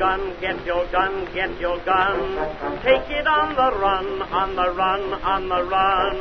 [0.00, 2.16] gun, get your gun, get your gun.
[2.80, 6.16] Take it on the run, on the run, on the run.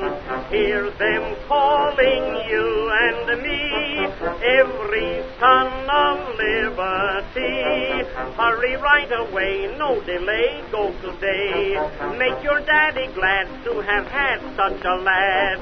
[0.52, 4.04] Hear them calling you and me,
[4.60, 8.04] every son of liberty.
[8.36, 11.80] Hurry right away, no delay, go today.
[12.20, 15.58] Make your daddy glad to have had such a lad.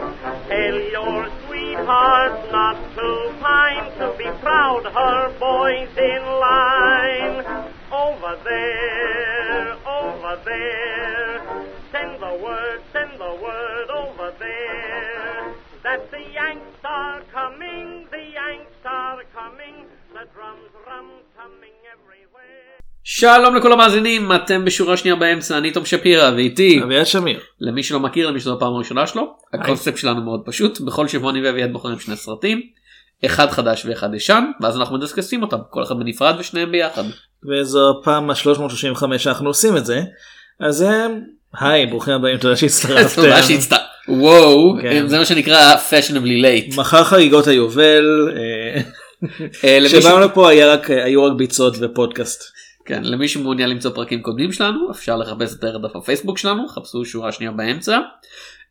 [0.50, 7.77] Tell your sweetheart not to pine, to be proud her boys in line.
[7.92, 11.40] Over there, over there.
[11.94, 15.56] Send the word, send the word over there.
[15.86, 19.76] That the Yanks are coming, the Yanks are coming.
[20.14, 22.82] The drums rum coming everywhere.
[23.04, 27.40] שלום לכל המאזינים אתם בשורה שנייה באמצע אני תום שפירא ואיתי אביעד שמיר.
[27.60, 31.42] למי שלא מכיר למי שזו הפעם הראשונה שלו הקונספט שלנו מאוד פשוט בכל שבוע אני
[31.42, 32.62] ואביעד בוחרים שני סרטים
[33.26, 37.04] אחד חדש ואחד ישן ואז אנחנו מדסקסים אותם כל אחד בנפרד ושניהם ביחד.
[37.52, 40.02] וזו הפעם ה-335 שאנחנו עושים את זה.
[40.60, 41.08] אז אה,
[41.60, 43.22] היי ברוכים הבאים תודה שהצטרפתם.
[44.10, 45.08] וואו כן.
[45.08, 46.78] זה מה שנקרא fashionably late.
[46.78, 48.30] מחר חגיגות היובל.
[48.38, 48.82] אה,
[49.64, 52.44] אה, למי ש- כשבאנו לפה רק- היו רק ביצות ופודקאסט.
[52.86, 57.32] כן, למי שמעוניין למצוא פרקים קודמים שלנו אפשר לחפש את דף הפייסבוק שלנו חפשו שורה
[57.32, 57.98] שנייה באמצע.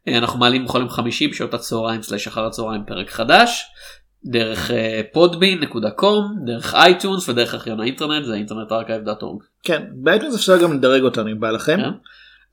[0.09, 3.65] אה, אנחנו מעלים בכל יום חמישי בשעות הצהריים סלש אחר הצהריים פרק חדש.
[4.25, 4.71] דרך
[5.15, 9.45] podbean.com דרך iTunes ודרך ארכיון האינטרנט זה Internet Archive.org.
[9.63, 11.77] כן ב iTunes אפשר גם לדרג אותנו אם בא לכם.
[11.77, 11.91] כן.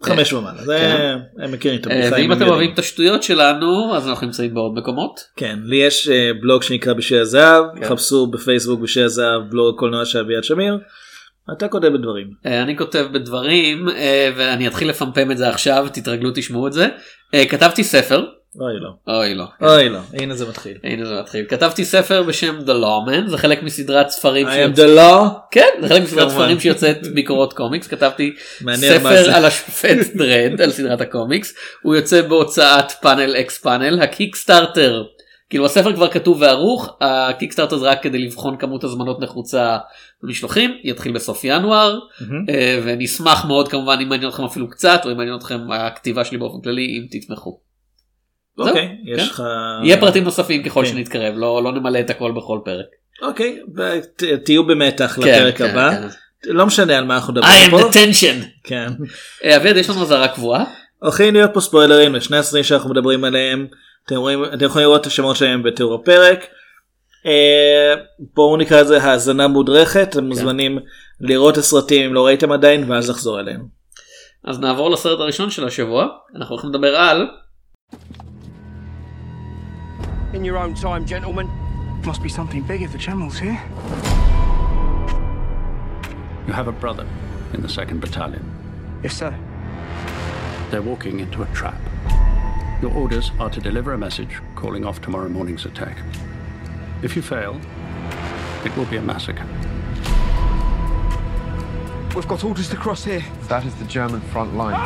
[0.03, 0.64] חמש ומעלה.
[0.64, 1.44] זה כן.
[1.44, 2.16] הם מכירים את אה, הבדיחה.
[2.16, 2.47] ואם אתם.
[2.47, 5.20] אוהבים את השטויות שלנו אז אנחנו נמצאים בעוד מקומות.
[5.36, 7.89] כן לי יש אה, בלוג שנקרא בשי הזהב כן.
[7.89, 10.77] חפשו בפייסבוק בשי הזהב בלוג קולנוע של אביעד שמיר.
[11.58, 12.27] אתה כותב בדברים.
[12.45, 16.88] אה, אני כותב בדברים אה, ואני אתחיל לפמפם את זה עכשיו תתרגלו תשמעו את זה.
[17.33, 18.25] אה, כתבתי ספר.
[18.59, 18.89] אוי לא.
[19.07, 19.45] אוי לא.
[19.61, 20.77] אוי לא הנה זה מתחיל.
[20.83, 24.97] הנה זה מתחיל כתבתי ספר בשם The Lawman זה חלק מסדרת ספרים I am the
[24.97, 25.29] law.
[25.52, 26.30] כן זה חלק מסדרת.
[26.30, 28.36] ספרים שיוצאת ביקורות קומיקס כתבתי
[28.75, 29.36] ספר.
[29.36, 35.04] על השופט דרד על סדרת הקומיקס הוא יוצא בהוצאת Panel x Panel ה Kickstarter
[35.49, 39.77] כאילו הספר כבר כתוב וערוך ה Kickstarter זה רק כדי לבחון כמות הזמנות נחוצה
[40.23, 41.99] במשלוחים יתחיל בסוף ינואר.
[42.49, 46.37] אה, ונשמח מאוד כמובן אם מעניין אתכם אפילו קצת או אם מעניין אתכם הכתיבה שלי
[46.37, 47.59] באופן כללי אם תתמכו.
[48.58, 49.25] אוקיי יש כן.
[49.25, 49.43] לך.
[49.83, 50.91] יהיה פרטים נוספים ככל כן.
[50.91, 52.86] שנתקרב לא לא נמלא את הכל בכל פרק.
[53.21, 53.59] אוקיי
[54.15, 55.91] ת- תהיו במתח כן, לפרק הבא.
[56.45, 57.89] לא משנה על מה אנחנו I מדברים am פה.
[57.89, 58.45] the tension.
[58.63, 58.87] כן.
[59.43, 60.63] אה, אביעד יש לנו אזהרה קבועה.
[60.99, 63.67] הולכים להיות פה ספוילרים לשני הסרטים שאנחנו מדברים עליהם.
[64.05, 66.45] אתם רואים אתם יכולים לראות את השמות שלהם בתיאור הפרק.
[67.25, 67.93] אה,
[68.33, 70.80] בואו נקרא לזה האזנה מודרכת אתם מוזמנים
[71.21, 73.61] לראות את הסרטים אם לא ראיתם עדיין ואז לחזור אליהם.
[74.45, 77.27] אז נעבור לסרט הראשון של השבוע אנחנו הולכים לדבר על
[80.33, 81.48] In your own time, gentlemen.
[82.04, 83.61] Must be something big if the general's here.
[86.48, 87.08] You have a brother
[87.54, 88.43] in the 2nd Battalion.
[89.04, 89.38] Yes, sir.
[90.72, 91.80] They're walking into a trap.
[92.82, 95.99] Your orders are to deliver a message calling off tomorrow morning's attack.
[97.04, 97.61] If you fail,
[98.66, 99.45] it will be a massacre.
[102.16, 103.23] We've got orders to cross here.
[103.49, 104.80] That is the German front line.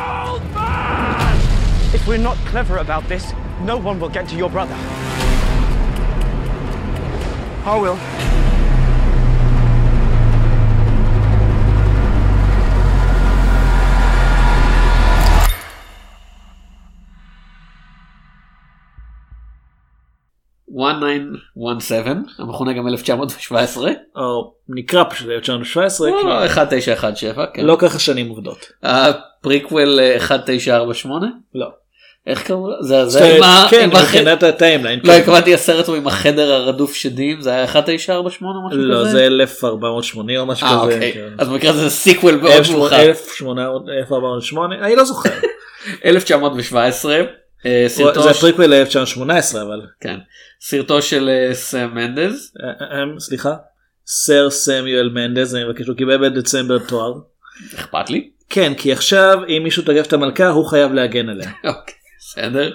[1.94, 3.32] If we're not clever about this,
[3.62, 4.76] no one will get to your brother.
[7.64, 7.98] I will.
[20.78, 27.64] "1917" המכונה גם 1917 או נקרא פשוט 1917 לא, כי לא, 1917 כן.
[27.64, 28.72] לא ככה שנים עובדות.
[28.82, 31.68] הפריקוול אה, 1948 לא.
[32.28, 32.82] איך קראו לו?
[32.82, 35.00] זה זה עם ה- כן מבחינת ה timeline.
[35.04, 38.86] לא התכוונתי הסרט הוא עם החדר הרדוף שדים זה היה 1948 או משהו כזה?
[38.88, 40.94] לא זה 1480 או משהו אה כזה.
[40.94, 41.28] אוקיי כן.
[41.38, 45.30] אז במקרה זה סיקוול מאוד מאוחר 1408 אני לא זוכר.
[46.04, 47.20] 1917
[47.66, 49.22] אה, סרטו זה הפריקוול ל-1918
[49.52, 49.80] אבל.
[50.00, 50.18] כן.
[50.60, 53.54] סרטו של אה, סם מנדז אה, אה, סליחה.
[54.06, 57.12] סר סמיואל מנדז אני מבקש הוא קיבל בדצמבר תואר.
[57.74, 61.50] אכפת לי כן כי עכשיו אם מישהו תקף את המלכה הוא חייב להגן עליה.
[61.64, 61.94] אוקיי,
[62.36, 62.70] בסדר.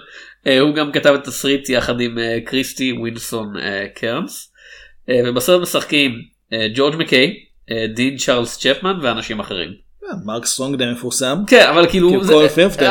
[0.47, 4.50] אה, הוא גם כתב את התסריט יחד עם אה, קריסטי ווילסון אה, קרנס.
[5.25, 6.11] ובסרט משחקים
[6.75, 7.33] ג'ורג' מקיי,
[7.95, 9.69] דין צ'ארלס צ'פמן ואנשים אחרים.
[10.09, 11.38] אה, מרק סטרונג די מפורסם.
[11.47, 12.33] כן אבל כאילו כאילו, זה-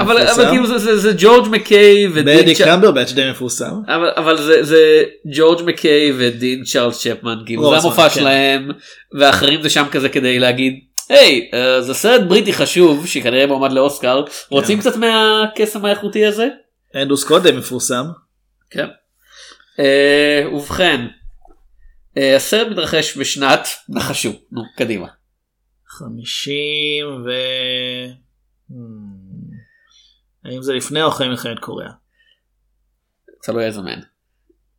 [0.01, 0.17] אבל.
[0.51, 3.75] כאילו זה- זה זה ג'ורג' מקיי ודין בדי קמברבץ' די מפורסם.
[3.89, 5.05] אבל אבל זה זה
[5.37, 8.15] ג'ורג' מקיי ודין צ'ארלס צ'פמן כאילו זה רוב הזמן, המופע כן.
[8.21, 8.69] שלהם
[9.19, 10.73] ואחרים זה שם כזה כדי להגיד
[11.09, 16.49] היי אה, זה סרט בריטי חשוב שכנראה מועמד לאוסקר רוצים קצת מהקסם האיכותי הזה.
[16.97, 18.05] אנדרו סקוט די מפורסם.
[18.71, 18.87] כן.
[19.79, 21.07] אה, ובכן,
[22.19, 25.09] אה, הסרט מתרחש בשנת, נחשו, נו, קדימה.
[25.87, 27.31] 50 ו...
[28.71, 28.75] Hmm.
[30.45, 31.91] האם זה לפני או אחרי מלחמת קוריאה?
[33.43, 34.01] תלוי איזה מהן.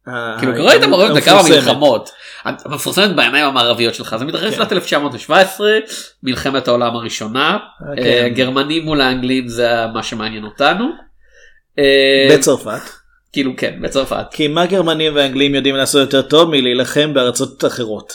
[0.07, 1.41] ה- כאילו קראת את המעורבת בכמה.
[1.49, 2.09] מלחמות.
[2.45, 4.51] המפורסמת בעיניים המערביות שלך זה מתרחש כן.
[4.51, 5.67] בשנת 1917
[6.23, 7.57] מלחמת העולם הראשונה
[7.95, 8.03] כן.
[8.03, 10.85] אה, גרמנים מול האנגלים זה מה שמעניין אותנו.
[11.79, 12.81] אה, בצרפת.
[13.33, 14.25] כאילו כן בצרפת.
[14.31, 18.13] כי מה גרמנים ואנגלים יודעים לעשות יותר טוב מלהילחם בארצות אחרות.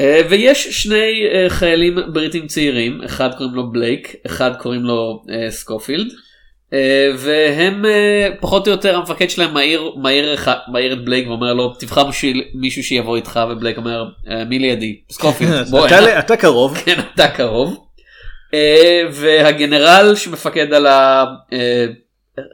[0.00, 5.50] אה, ויש שני אה, חיילים בריטים צעירים אחד קוראים לו בלייק אחד קוראים לו אה,
[5.50, 6.06] סקופילד.
[6.72, 6.78] אה,
[7.18, 10.36] והם אה, פחות או יותר המפקד שלהם מעיר מעיר
[10.68, 15.00] מעיר את בלייק ואומר לו תבחר בשביל מישהו שיבוא איתך ובלייק אומר "אה, מי לידי
[15.10, 16.76] סקופילד בוא אתה- הנה." אתה קרוב.
[16.84, 17.86] כן אתה קרוב.
[19.12, 21.24] והגנרל שמפקד על ה...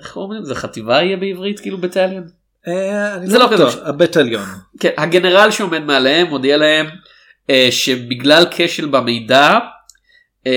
[0.01, 2.25] איך אומרים זה חטיבה יהיה בעברית כאילו בטליון?
[3.25, 3.75] זה לא בטוח.
[3.75, 3.87] כזה.
[3.87, 4.43] הבטליון.
[4.81, 6.87] כן, הגנרל שעומד מעליהם מודיע להם
[7.71, 9.59] שבגלל כשל במידע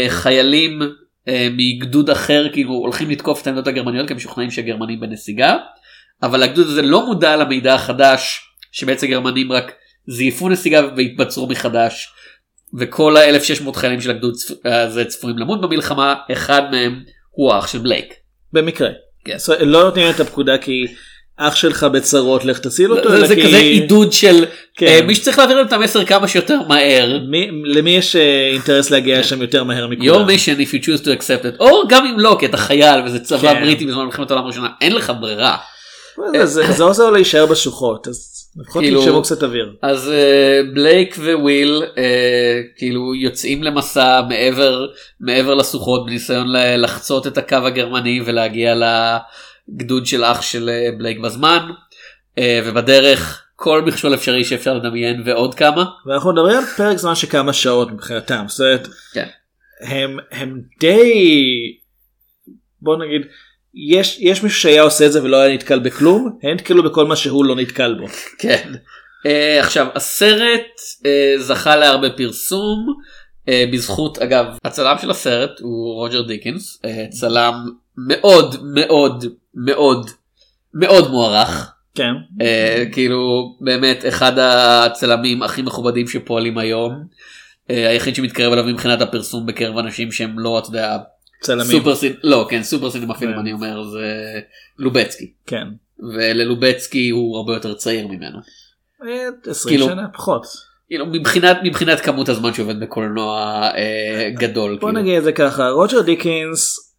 [0.07, 0.81] חיילים
[1.29, 5.57] מגדוד אחר כאילו הולכים לתקוף את העמדות הגרמניות כי הם משוכנעים שהגרמנים בנסיגה
[6.23, 8.39] אבל הגדוד הזה לא מודע למידע החדש
[8.71, 9.71] שבעצם הגרמנים רק
[10.07, 12.13] זייפו נסיגה והתבצרו מחדש
[12.79, 17.77] וכל ה-1600 חיילים של הגדוד צפ- הזה צפויים למות במלחמה אחד מהם הוא האח של
[17.79, 18.13] בלייק.
[18.53, 18.89] במקרה.
[19.25, 19.37] כן.
[19.47, 20.85] אומרת, לא נותנים את הפקודה כי
[21.37, 23.09] אח שלך בצרות לך תציל אותו.
[23.11, 24.45] זה, זה כי- כזה עידוד של
[24.77, 24.85] כן.
[24.85, 27.19] אה, מי שצריך להעביר להם את המסר כמה שיותר מהר.
[27.29, 28.93] מי- למי יש אה, אינטרס כן.
[28.93, 30.05] להגיע שם יותר מהר מכולם?
[30.25, 32.99] your mission if you choose to accept it או גם אם לא כי אתה חייל
[33.05, 33.61] וזה צבא כן.
[33.61, 35.57] בריטי בזמן מלחמת העולם הראשונה אין לך ברירה
[36.43, 38.27] זה- זה עוזר להישאר בשוחות אז
[38.61, 39.73] לפחות כאילו- תנשמו קצת אוויר.
[39.81, 42.03] אז אה, בלייק וויל אה,
[42.77, 44.85] כאילו יוצאים למסע מעבר
[45.19, 48.73] מעבר לסוחות בניסיון ל- לחצות את הקו הגרמני ולהגיע
[49.79, 51.69] לגדוד של אח של אה, בלייק בזמן
[52.37, 57.27] אה, ובדרך כל מכשול אפשרי שאפשר לדמיין ועוד כמה ואנחנו מדברים על פרק זמן של
[57.27, 58.45] כמה שעות מבחינתם.
[58.47, 59.27] זאת אומרת, כן.
[59.81, 61.23] הם הם די
[62.81, 63.21] בוא נגיד
[63.73, 67.15] יש יש מישהו שהיה עושה את זה ולא היה נתקל בכלום הם נתקלו בכל מה
[67.15, 68.07] שהוא לא נתקל בו.
[68.37, 68.71] כן.
[69.25, 72.95] Uh, עכשיו הסרט uh, זכה להרבה פרסום
[73.45, 77.53] uh, בזכות אגב הצלם של הסרט הוא רוג'ר דיקינס uh, צלם
[77.97, 80.09] מאוד מאוד מאוד
[80.73, 82.13] מאוד מוערך כן.
[82.39, 89.45] uh, כאילו באמת אחד הצלמים הכי מכובדים שפועלים היום uh, היחיד שמתקרב אליו מבחינת הפרסום
[89.45, 90.97] בקרב אנשים שהם לא אתה יודע
[91.41, 91.65] צלמים.
[91.65, 93.39] סופר סין לא כן סופר סינמה פילם כן.
[93.39, 94.39] אני אומר זה
[94.79, 95.67] לובצקי כן.
[96.13, 98.37] וללובצקי הוא הרבה יותר צעיר ממנו.
[99.07, 100.45] אה, 20 כאילו- שנה פחות.
[100.87, 105.01] כאילו מבחינת מבחינת כמות הזמן שעובד בקולנוע אה, גדול בוא כאילו.
[105.01, 106.90] נגיד את זה ככה רוג'ר דיקינס אה,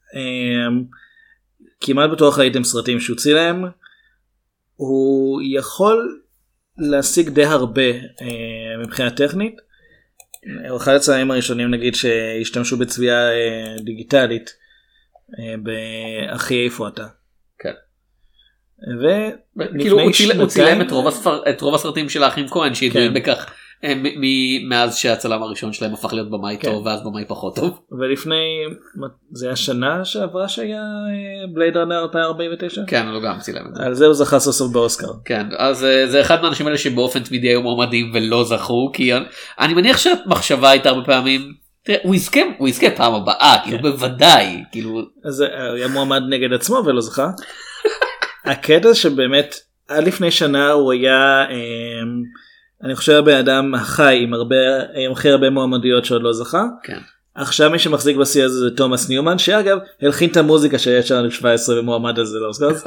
[1.80, 3.64] כמעט בטוח ראיתם סרטים שהוא צילם
[4.76, 6.22] הוא יכול
[6.78, 9.54] להשיג די הרבה אה, מבחינה טכנית.
[10.76, 14.50] אחד הצלמים הראשונים נגיד שהשתמשו בצביעה אה, דיגיטלית
[15.38, 17.06] אה, ב"אחי איפה אתה".
[17.58, 17.72] כן.
[19.00, 20.12] ולפני כאילו הוא
[20.48, 21.06] צילם- רוב
[21.50, 23.20] את רוב הסרטים של האחים כהן שידועים כן.
[23.20, 23.52] בכך
[23.84, 26.68] אה, מ- מאז שהצלם הראשון שלהם הפך להיות במאי כן.
[26.70, 27.80] טוב ואז במאי פחות טוב.
[28.00, 28.44] ולפני
[29.32, 30.82] זה היה שנה שעברה שהיה
[31.54, 33.82] בלייד ראנר 2049 כן הוא גם צילם את זה.
[33.84, 35.06] על זה הוא זכה סוף סוף באוסקר.
[35.24, 39.24] כן אז אה, זה אחד מהאנשים האלה שבאופן תמידי היו מועמדים ולא זכו כי אני-
[39.60, 41.52] אני מניח שהמחשבה הייתה הרבה פעמים
[41.84, 43.82] תראה, הוא יזכה הוא יזכה פעם הבאה כאילו כן.
[43.90, 47.30] בוודאי כאילו אז הוא היה מועמד נגד עצמו ולא זכה.
[48.44, 49.54] הקטע שבאמת
[49.88, 52.22] עד לפני שנה הוא היה אמ,
[52.84, 54.56] אני חושב הבן אדם החי עם הרבה
[54.94, 56.64] עם הכי הרבה מועמדויות שעוד לא זכה.
[56.82, 56.98] כן.
[57.34, 61.80] עכשיו מי שמחזיק בשיא הזה זה תומאס ניומן שאגב הלחין את המוזיקה שהיה שם 17
[61.80, 62.68] ומועמד הזה לאוסקר.
[62.68, 62.84] אז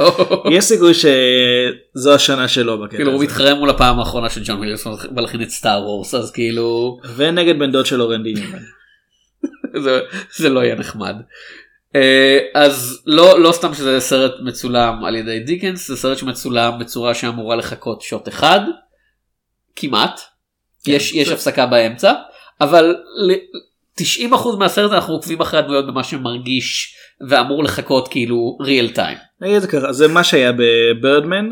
[0.51, 3.23] יש סיכוי שזו השנה שלו בקטע כאילו הוא.
[3.23, 7.71] מתחרה מול הפעם האחרונה של ג'ון וויליאמס מלחין את סטאר וורס אז כאילו ונגד בן
[7.71, 8.59] דוד שלו רנדי ניומן.
[9.83, 9.99] זה,
[10.35, 11.15] זה לא יהיה נחמד.
[11.95, 17.13] אה, אז לא לא סתם שזה סרט מצולם על ידי דיקנס זה סרט שמצולם בצורה
[17.13, 18.59] שאמורה לחכות שוט אחד
[19.75, 20.20] כמעט
[20.88, 22.13] יש יש הפסקה באמצע
[22.62, 22.96] אבל
[23.27, 23.55] ל-
[24.01, 26.96] 90% מהסרט אנחנו עוקבים אחרי הדמויות במה שמרגיש
[27.29, 29.46] ואמור לחכות כאילו real time.
[29.91, 31.50] זה מה שהיה בבירדמן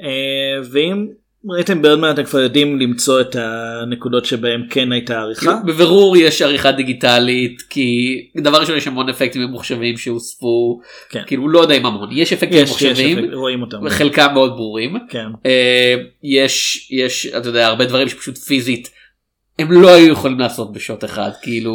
[0.00, 1.06] אה, ואם
[1.48, 5.40] ראיתם בירדמן אתם כבר יודעים למצוא את הנקודות שבהם כן הייתה עריכה.
[5.40, 11.22] כאילו, בבירור יש עריכה דיגיטלית כי דבר ראשון יש המון אפקטים ממוחשבים שהוספו כן.
[11.26, 13.76] כאילו לא יודע אם המון יש אפקטים יש, יש, ממוחשבים אפקט, רואים אותם.
[13.86, 14.96] וחלקם מאוד ברורים.
[15.08, 15.26] כן.
[15.46, 18.90] אה, יש יש אתה יודע הרבה דברים שפשוט פיזית
[19.58, 21.74] הם לא היו יכולים לעשות בשוט אחד כאילו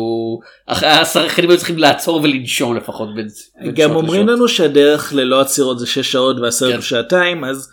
[0.67, 3.27] השחקנים היו צריכים לעצור ולנשום לפחות בין
[3.61, 4.37] בין גם אומרים לשוט.
[4.37, 6.81] לנו שהדרך ללא עצירות זה 6 שעות והסרט כן.
[6.81, 7.69] שעתיים אז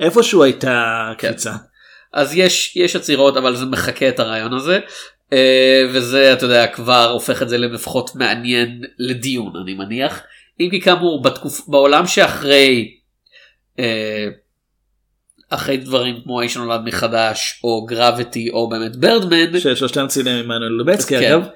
[0.00, 1.28] איפשהו הייתה כן.
[1.28, 1.52] קפיצה.
[2.12, 4.78] אז יש יש עצירות אבל זה מחקה את הרעיון הזה
[5.32, 10.20] אה, וזה אתה יודע כבר הופך את זה לפחות מעניין לדיון אני מניח.
[10.60, 11.68] אם כי כאמור בתקופ...
[11.68, 12.94] בעולם שאחרי
[13.78, 14.28] אה,
[15.50, 21.18] אחרי דברים כמו האיש הנולד מחדש או גרביטי או באמת ברדמן ששלושתם צילם עמנואל לובצקי
[21.18, 21.32] כן.
[21.32, 21.46] אגב.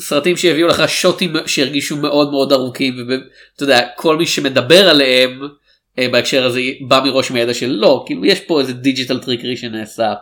[0.00, 5.40] סרטים שהביאו לך שוטים שהרגישו מאוד מאוד ארוכים ואתה יודע כל מי שמדבר עליהם
[5.98, 10.14] בהקשר הזה בא מראש מהידע של לא כאילו יש פה איזה digital trickery שנעשה.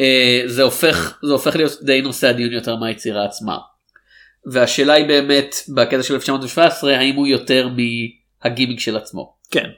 [0.00, 3.58] אה, זה הופך זה הופך להיות די נושא הדיון יותר מהיצירה עצמה.
[4.46, 9.36] והשאלה היא באמת בקטע של 1917 האם הוא יותר מהגימיק של עצמו.
[9.50, 9.70] כן.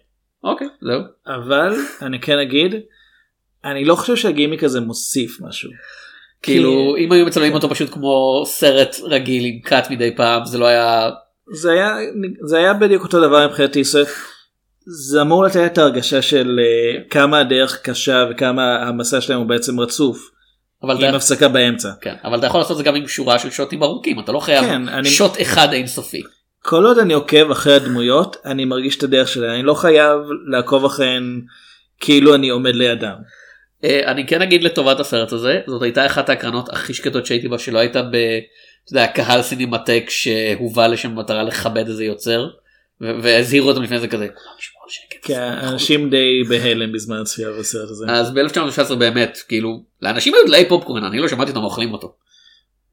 [0.44, 1.00] אוקיי זהו.
[1.26, 2.74] אבל אני כן אגיד
[3.64, 5.70] אני לא חושב שהגימיק הזה מוסיף משהו.
[6.42, 10.66] כאילו אם היו מצלמים אותו פשוט כמו סרט רגיל עם קאט מדי פעם זה לא
[10.66, 11.10] היה
[11.52, 11.94] זה היה
[12.44, 13.84] זה היה בדיוק אותו דבר מבחינתי
[14.86, 19.80] זה, אמור לתת את ההרגשה של uh, כמה הדרך קשה וכמה המסע שלהם הוא בעצם
[19.80, 20.30] רצוף.
[20.82, 21.88] אבל עם אתה, הפסקה באמצע.
[22.00, 24.40] כן, אבל אתה יכול לעשות את זה גם עם שורה של שוטים ארוכים אתה לא
[24.40, 26.22] חייב כן, אני- שוט אחד אינסופי.
[26.62, 30.20] כל עוד אני עוקב אחרי הדמויות אני מרגיש את הדרך שלהם אני לא חייב
[30.50, 31.40] לעקוב אחריהן
[32.00, 33.14] כאילו אני עומד לידם.
[33.84, 37.58] אה, אני כן אגיד לטובת הסרט הזה זאת הייתה אחת ההקרנות הכי שקטות שהייתי בה
[37.58, 38.14] שלא הייתה ב...
[38.84, 42.46] אתה יודע, קהל סינמטק שהובא לשם במטרה לכבד איזה יוצר
[43.22, 44.28] והזהירו אותם לפני זה כזה.
[44.28, 48.06] "כולם לשמור על שקט." כי האנשים די בהלם בזמן הצפייה בסרט הזה.
[48.08, 52.14] אז ב-1917 באמת כאילו לאנשים היו דלאי פופקורן אני לא שמעתי אותם אוכלים אותו.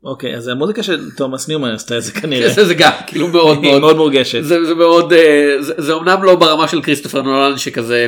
[0.04, 2.50] אוקיי אז המוזיקה של תומאס ניומן עשתה את זה כנראה.
[2.64, 4.44] זה גם כאילו מאוד מאוד מאוד מורגשת.
[4.44, 8.08] זה מאוד אה, זה אומנם לא ברמה של כריסטופר נולן שכזה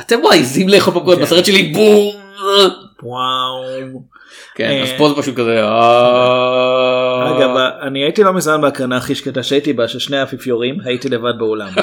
[0.00, 1.22] אתם מעיזים לאכול פופקורן כן.
[1.22, 2.16] בסרט שלי בום.
[3.02, 4.17] וואו.
[4.58, 5.64] כן אה, אז פה זה פשוט כזה.
[5.64, 7.38] אה.
[7.38, 7.50] אגב
[7.82, 11.68] אני הייתי לא מזמן בהקרנה הכי שקטה שהייתי בה של שני האפיפיורים הייתי לבד באולם.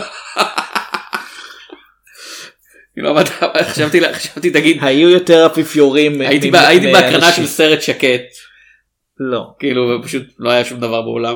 [3.11, 3.23] אבל
[3.63, 6.21] חשבתי חשבתי תגיד היו יותר אפיפיורים.
[6.21, 6.91] הייתי בה- הייתי.
[6.91, 8.21] בהקרנה של סרט שקט
[9.19, 11.35] לא כאילו ופשוט לא היה שום דבר באולם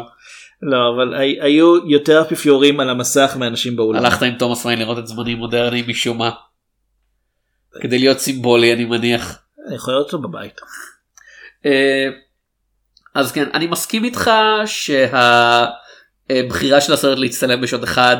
[0.61, 4.05] לא אבל הי- היו יותר אפיפיורים על המסך מאנשים באולם.
[4.05, 6.31] הלכת עם תומאס ריין לראות את זמנים מודרניים משום מה.
[7.81, 9.39] כדי להיות סימבולי אני מניח.
[9.75, 10.61] יכול לראות אותו בבית.
[11.65, 12.07] אה,
[13.15, 14.31] אז כן אני מסכים איתך
[14.65, 15.21] שהבחירה
[16.81, 18.17] של הסרט להצטלם בשעות אחד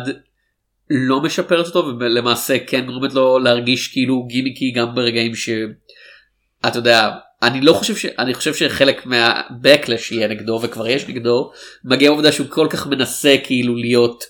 [0.90, 7.10] לא משפרת אותו ולמעשה כן גורמת לו להרגיש כאילו גימיקי גם ברגעים שאתה יודע
[7.44, 8.06] אני לא חושב ש...
[8.06, 11.52] אני חושב שחלק מה backlash יהיה נגדו וכבר יש נגדו
[11.84, 14.24] מגיע העובדה שהוא כל כך מנסה כאילו להיות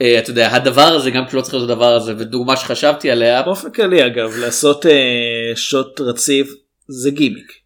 [0.00, 3.70] אה, אתה יודע הדבר הזה גם כשלא צריך להיות הדבר הזה ודוגמה שחשבתי עליה באופן
[3.70, 6.52] כללי אגב לעשות אה, שוט רציף
[6.88, 7.61] זה גימיק.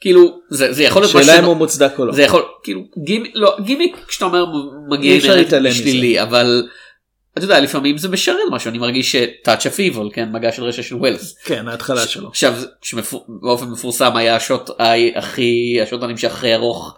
[0.00, 2.12] כאילו זה, זה יכול להיות שאלה משהו- אם הוא מוצדק או לא.
[2.12, 4.44] זה יכול כאילו גימיק לא גימיק כשאתה אומר
[4.88, 5.20] מגיע עם
[5.72, 6.68] שלילי אבל
[7.38, 10.64] אתה יודע לפעמים זה משרת משהו אני מרגיש ש Touch of Evil כן מגע של
[10.64, 11.36] רשע של ווילס.
[11.44, 12.28] כן ההתחלה שלו.
[12.28, 14.70] עכשיו שמפו- באופן מפורסם היה השוט
[15.16, 16.96] הכי השוט הנמשך הכי ארוך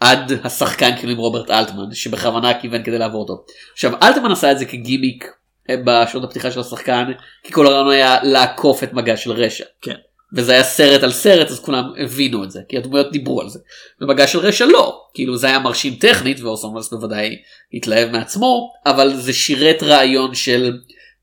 [0.00, 3.44] עד השחקן כאילו עם רוברט אלטמן שבכוונה כיוון כדי לעבור אותו.
[3.72, 5.24] עכשיו אלטמן עשה את זה כגימיק
[5.70, 7.04] אה, בשוט הפתיחה של השחקן
[7.44, 9.64] כי כל הרעיון היה לעקוף את מגע של רשע.
[9.82, 9.94] כן.
[10.34, 13.58] וזה היה סרט על סרט אז כולם הבינו את זה כי הדמויות דיברו על זה.
[14.00, 17.36] במגע של רשע לא כאילו זה היה מרשים טכנית ואורסון וולס בוודאי
[17.74, 20.72] התלהב מעצמו אבל זה שירת רעיון של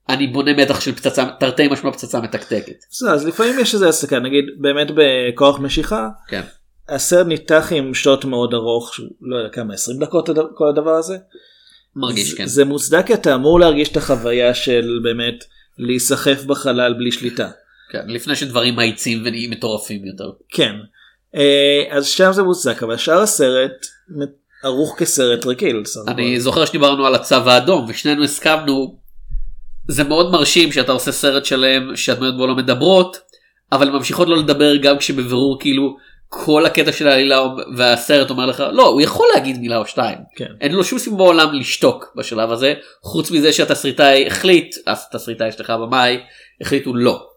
[0.09, 2.75] אני בונה מתח של פצצה תרתי משמע פצצה מתקתקת.
[2.91, 6.41] בסדר, אז לפעמים יש איזה הסקה נגיד באמת בכוח משיכה כן.
[6.89, 11.17] הסרט ניתח עם שוט מאוד ארוך לא יודע כמה 20 דקות כל הדבר הזה.
[11.95, 12.45] מרגיש כן.
[12.45, 15.43] זה מוצדק כי אתה אמור להרגיש את החוויה של באמת
[15.77, 17.49] להיסחף בחלל בלי שליטה.
[17.91, 20.31] כן, לפני שדברים מאיצים ונהיים מטורפים יותר.
[20.49, 20.75] כן.
[21.35, 23.85] אה, אז שם זה מוצדק אבל שאר הסרט
[24.63, 25.83] ערוך כסרט רגיל.
[26.07, 28.97] אני זוכר שדיברנו על הצו האדום ושנינו הסכמנו
[29.87, 33.17] זה מאוד מרשים שאתה עושה סרט שלם שהדמויות בו לא מדברות
[33.71, 35.97] אבל ממשיכות לא לדבר גם כשבבירור כאילו
[36.29, 37.41] כל הקטע של העלילה
[37.75, 40.51] והסרט אומר לך לא הוא יכול להגיד מילה או שתיים כן.
[40.61, 46.19] אין לו שום סיבה בעולם לשתוק בשלב הזה חוץ מזה שהתסריטאי החליט התסריטאי שלך במאי
[46.61, 47.36] החליטו לא.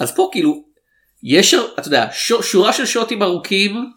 [0.00, 0.64] אז פה כאילו
[1.22, 3.92] יש אתה יודע ש- שורה של שוטים ארוכים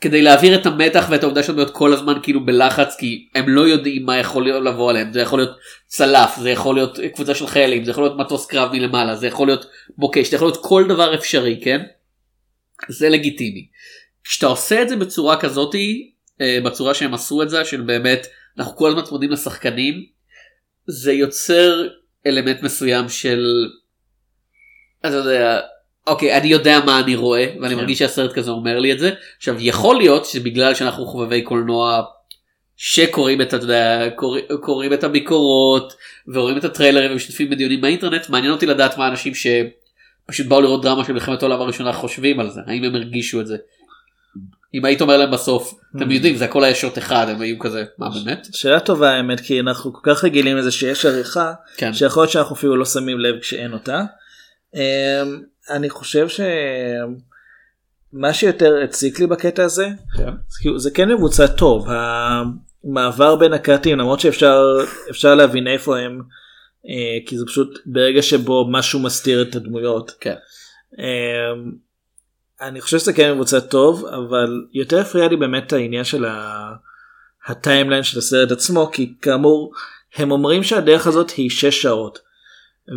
[0.00, 3.60] כדי להעביר את המתח ואת העובדה שהן להיות כל הזמן כאילו בלחץ כי הם לא
[3.60, 5.56] יודעים מה יכול להיות לבוא עליהם זה יכול להיות
[5.86, 9.46] צלף זה יכול להיות קבוצה של חיילים זה יכול להיות מטוס קרב מלמעלה זה יכול
[9.46, 9.66] להיות
[9.98, 11.80] מוקש זה יכול להיות כל דבר אפשרי כן.
[12.88, 13.68] זה לגיטימי.
[14.24, 18.26] כשאתה עושה את זה בצורה כזאתי אה, בצורה שהם עשו את זה של באמת
[18.58, 19.94] אנחנו כל הזמן צמודים לשחקנים
[20.86, 21.88] זה יוצר
[22.26, 23.44] אלמנט מסוים של
[25.06, 25.60] אתה יודע
[26.06, 27.80] אוקיי אני יודע מה אני רואה ואני כן.
[27.80, 32.02] מרגיש שהסרט כזה אומר לי את זה עכשיו יכול להיות שבגלל שאנחנו חובבי קולנוע
[32.76, 35.94] שקוראים את, יודע, קורא, קוראים את הביקורות
[36.28, 41.04] ורואים את הטריילרים ומשתתפים בדיונים באינטרנט מעניין אותי לדעת מה אנשים שפשוט באו לראות דרמה
[41.04, 43.56] של מלחמת העולם הראשונה חושבים על זה האם הם הרגישו את זה
[44.74, 47.84] אם היית אומר להם בסוף אתם יודעים זה הכל היה שוט אחד הם היו כזה
[47.98, 51.92] מה באמת שאלה טובה האמת כי אנחנו כל כך רגילים לזה שיש עריכה כן.
[51.92, 54.04] שיכול להיות שאנחנו אפילו לא שמים לב כשאין אותה.
[54.74, 56.44] אמ, אני חושב שמה
[58.34, 60.30] שיותר הציק לי בקטע הזה כן.
[60.48, 61.86] זה כאילו, זה כן מבוצע טוב
[62.84, 64.62] המעבר בין הקאטים למרות שאפשר
[65.10, 66.20] אפשר להבין איפה הם
[66.88, 70.10] אה, כי זה פשוט ברגע שבו משהו מסתיר את הדמויות.
[70.20, 70.34] כן.
[70.98, 71.72] אמ,
[72.60, 76.72] אני חושב שזה כן מבוצע טוב אבל יותר הפריע לי באמת העניין של ה-
[77.46, 79.72] הטיימליין של הסרט עצמו כי כאמור
[80.16, 82.18] הם אומרים שהדרך הזאת היא 6 שעות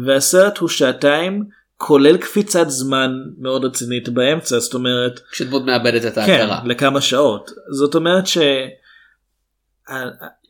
[0.05, 1.44] והסרט הוא שעתיים
[1.77, 6.62] כולל קפיצת זמן מאוד רצינית באמצע זאת אומרת כשדמות מאבדת את כן, ההכרה.
[6.65, 8.38] לכמה שעות זאת אומרת ש...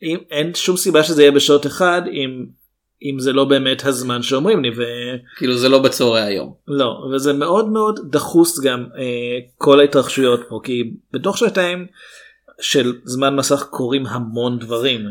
[0.02, 2.46] אם- אין שום סיבה שזה יהיה בשעות אחד אם
[3.02, 4.82] אם זה לא באמת הזמן שאומרים לי ו...
[5.36, 6.54] כאילו זה לא בצהרי היום.
[6.68, 11.86] לא וזה מאוד מאוד דחוס גם אה, כל ההתרחשויות פה כי בתוך שעתיים
[12.60, 15.06] של זמן מסך קורים המון דברים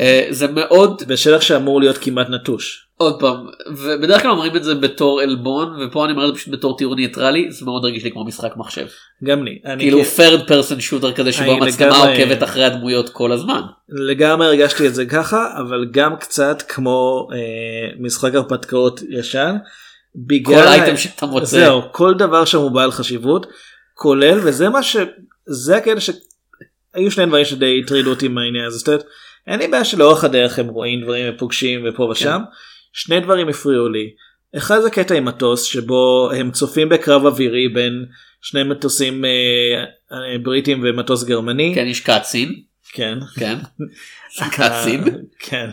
[0.00, 2.89] אה, זה מאוד בשטח שאמור להיות כמעט נטוש.
[3.00, 6.54] עוד פעם ובדרך כלל אומרים את זה בתור עלבון ופה אני אומר את זה פשוט
[6.54, 8.86] בתור תיאור ניטרלי זה מאוד הרגיש לי כמו משחק מחשב.
[9.24, 9.58] גם לי.
[9.78, 13.60] כאילו third person shooter כזה שבו המצלמה עוקבת אחרי הדמויות כל הזמן.
[13.88, 17.38] לגמרי הרגשתי את זה ככה אבל גם קצת כמו אה,
[18.00, 19.56] משחק הרפתקאות ישן.
[20.16, 21.46] בגלל כל אייטם שאתה מוצא.
[21.46, 23.46] זהו כל דבר שם הוא בעל חשיבות
[23.94, 24.96] כולל וזה מה ש...
[25.46, 28.78] זה הקטע שהיו שני דברים שדי הטרידו אותי מהעניין הזה.
[28.78, 29.04] זאת אומרת,
[29.46, 32.40] אין לי בעיה שלאורך הדרך הם רואים דברים ופוגשים ופה ושם.
[32.92, 34.10] שני דברים הפריעו לי.
[34.56, 38.04] אחד זה קטע עם מטוס שבו הם צופים בקרב אווירי בין
[38.42, 39.30] שני מטוסים אה,
[40.12, 41.72] אה, בריטים ומטוס גרמני.
[41.74, 42.62] כן יש קאצין.
[42.92, 43.18] כן.
[43.38, 43.56] כן.
[44.56, 45.04] קאצין.
[45.38, 45.70] כן.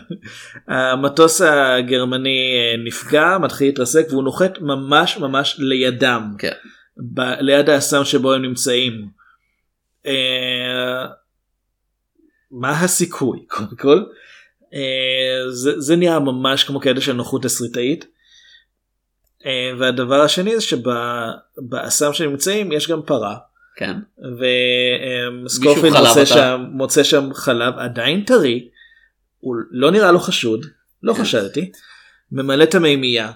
[0.68, 6.34] המטוס הגרמני אה, נפגע מתחיל להתרסק והוא נוחת ממש ממש לידם.
[6.38, 6.52] כן.
[7.14, 9.08] ב- ליד האסם שבו הם נמצאים.
[10.06, 11.06] אה,
[12.50, 14.02] מה הסיכוי קודם כל?
[14.74, 18.06] אה, זה, זה נראה ממש כמו קטע של נוחות תסריטאית.
[19.46, 23.36] אה, והדבר השני זה שבאסם שנמצאים יש גם פרה.
[23.76, 23.96] כן.
[25.44, 26.24] וסקופילד חלב מוצא.
[26.24, 28.68] שם, מוצא שם חלב עדיין טרי,
[29.40, 30.66] הוא לא נראה לו חשוד,
[31.02, 31.22] לא כן.
[31.22, 31.70] חשדתי,
[32.32, 33.30] ממלא את המימייה.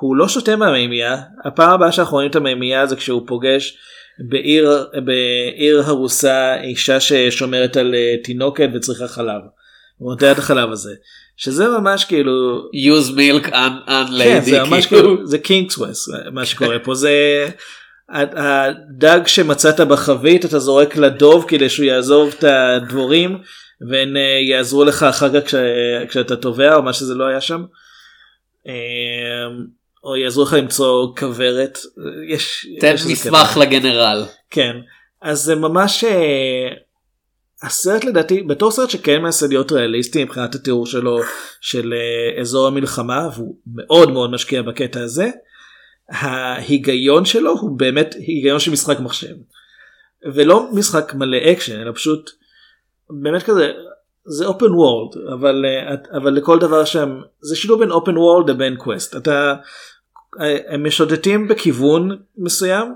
[0.00, 3.78] הוא לא שותה מהמימייה, הפעם הבאה שאנחנו רואים את המימייה זה כשהוא פוגש
[4.18, 9.42] בעיר, בעיר הרוסה אישה ששומרת על אה, תינוקת וצריכה חלב.
[10.32, 10.94] את החלב הזה.
[11.36, 14.22] שזה ממש כאילו use milk un- unlady.
[14.24, 15.02] כן, זה ממש כאילו.
[15.02, 17.48] כאילו זה קינגס ווסט מה שקורה פה זה
[18.08, 23.38] הדג שמצאת בחבית אתה זורק לדוב כדי שהוא יעזוב את הדבורים
[23.90, 25.54] והם אה, יעזרו לך אחר כך כש-
[26.08, 27.64] כשאתה טובע או מה שזה לא היה שם.
[28.68, 28.72] אה,
[30.04, 31.78] או יעזרו לך למצוא כוורת
[32.28, 33.56] יש תן יש מסמך.
[33.60, 34.24] לגנרל.
[34.50, 34.76] כן
[35.22, 36.68] אז זה ממש אה,
[37.66, 41.18] הסרט לדעתי בתור סרט שכן מנסה להיות ריאליסטי מבחינת התיאור שלו
[41.60, 45.30] של אה, אזור המלחמה והוא מאוד מאוד משקיע בקטע הזה.
[46.08, 49.34] ההיגיון שלו הוא באמת היגיון של משחק מחשב.
[50.34, 52.30] ולא משחק מלא אקשן אלא פשוט
[53.10, 53.72] באמת כזה
[54.24, 58.76] זה open world אבל אה, אבל לכל דבר שם זה שילוב בין open world לבין
[58.76, 59.54] quest אתה
[60.40, 62.94] אה, הם משוטטים בכיוון מסוים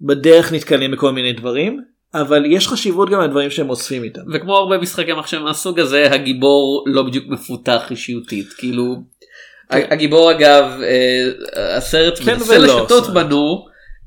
[0.00, 4.20] בדרך נתקלים בכל מיני דברים אבל יש חשיבות גם לדברים שהם אוספים איתם.
[4.34, 8.96] וכמו הרבה משחקי מחשב מהסוג הזה הגיבור לא בדיוק מפותח אישיותית כאילו.
[9.70, 13.26] הגיבור אגב אה, הסרט כן מנסה לשתות אומרת.
[13.26, 13.66] בנו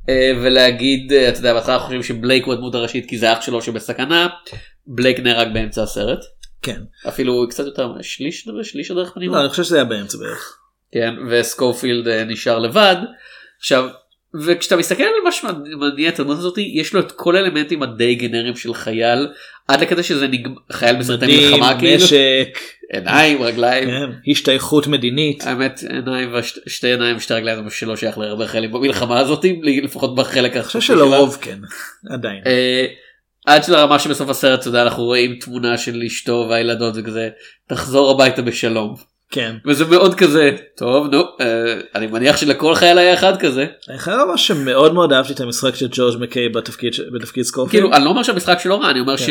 [0.09, 4.27] אה, ולהגיד אתה יודע בהתחלה חושבים שבלייק הוא הדמות הראשית כי זה אח שלו שבסכנה
[4.87, 6.19] בלייק נהרג באמצע הסרט
[6.61, 6.81] כן.
[7.07, 9.35] אפילו קצת יותר שליש שליש הדרך פנימה.
[9.35, 10.57] לא, אני חושב שזה היה באמצע בערך.
[10.91, 12.95] כן, וסקופילד נשאר לבד.
[13.59, 13.89] עכשיו,
[14.35, 18.55] וכשאתה מסתכל על מה שמניע את הדמות הזאת, יש לו את כל האלמנטים הדי גנריים
[18.55, 19.27] של חייל,
[19.67, 22.59] עד לכדי שזה נגמר, חייל בסרטי מלחמה כאילו, נשק,
[22.93, 25.43] עיניים, רגליים, כן, השתייכות מדינית.
[25.47, 26.33] האמת עיניים
[26.65, 30.63] ושתי עיניים ושתי רגליים זה משהו שלא שייך להרבה חיילים במלחמה הזאת, לפחות בחלק אני
[30.63, 30.81] חושב.
[30.81, 31.59] שלרוב כן,
[32.09, 32.41] עדיין.
[32.45, 32.85] אה,
[33.45, 37.29] עד שלרמה שבסוף הסרט, אתה יודע, אנחנו רואים תמונה של אשתו והילדות וכזה,
[37.67, 39.10] תחזור הביתה בשלום.
[39.31, 39.55] כן.
[39.65, 44.17] וזה מאוד כזה טוב נו אה, אני מניח שלכל חייל היה אחד כזה אני חייב
[44.17, 47.71] לומר שמאוד מאוד אהבתי את המשחק של ג'ורג' מקיי בתפקיד בתפקיד סקופילד.
[47.71, 49.23] כאילו אני לא אומר שהמשחק שלו רע אני אומר כן.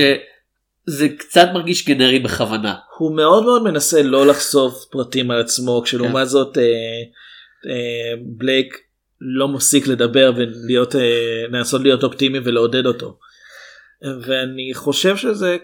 [0.87, 6.29] שזה קצת מרגיש גנרי בכוונה הוא מאוד מאוד מנסה לא לחשוף פרטים על עצמו כשלעומת
[6.29, 6.63] זאת אה,
[7.71, 8.77] אה, בלייק
[9.21, 13.19] לא מפסיק לדבר ולהיות אה, לנסות להיות אופטימי ולעודד אותו.
[14.23, 15.57] ואני חושב שזה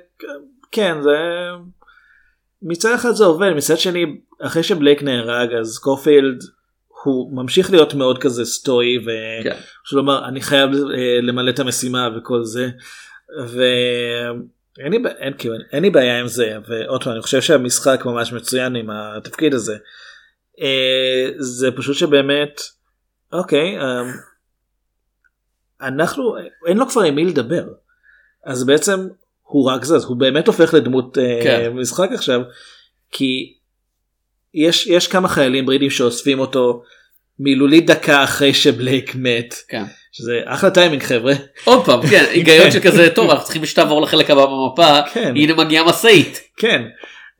[0.73, 1.17] כן זה
[2.63, 4.05] מצד אחד זה עובד מצד שני
[4.41, 6.43] אחרי שבלייק נהרג אז קופילד
[7.05, 8.99] הוא ממשיך להיות מאוד כזה סטואי
[9.43, 9.57] כן.
[9.87, 12.69] ושהוא אומר אני חייב אה, למלא את המשימה וכל זה.
[13.49, 18.33] ואין לי, אין, כאילו, אין לי בעיה עם זה ועוד פעם אני חושב שהמשחק ממש
[18.33, 19.77] מצוין עם התפקיד הזה.
[20.61, 22.61] אה, זה פשוט שבאמת
[23.33, 24.03] אוקיי אה,
[25.81, 27.65] אנחנו אין לו כבר עם מי לדבר
[28.45, 29.09] אז בעצם
[29.47, 31.71] הוא רק זז הוא באמת הופך לדמות אה, כן.
[31.75, 32.41] משחק עכשיו
[33.13, 33.53] כי
[34.55, 36.83] יש יש כמה חיילים בריטים שאוספים אותו
[37.39, 39.85] מילולית דקה אחרי שבלייק מת כן.
[40.13, 44.47] שזה אחלה טיימינג חבר'ה עוד פעם כן היגיון שכזה טוב אנחנו צריכים שתעבור לחלק הבא
[44.47, 45.33] במפה כן.
[45.37, 46.83] הנה מגיעה משאית כן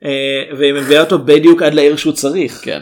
[0.05, 2.79] אה, והיא מביאה אותו בדיוק עד לעיר שהוא צריך כן.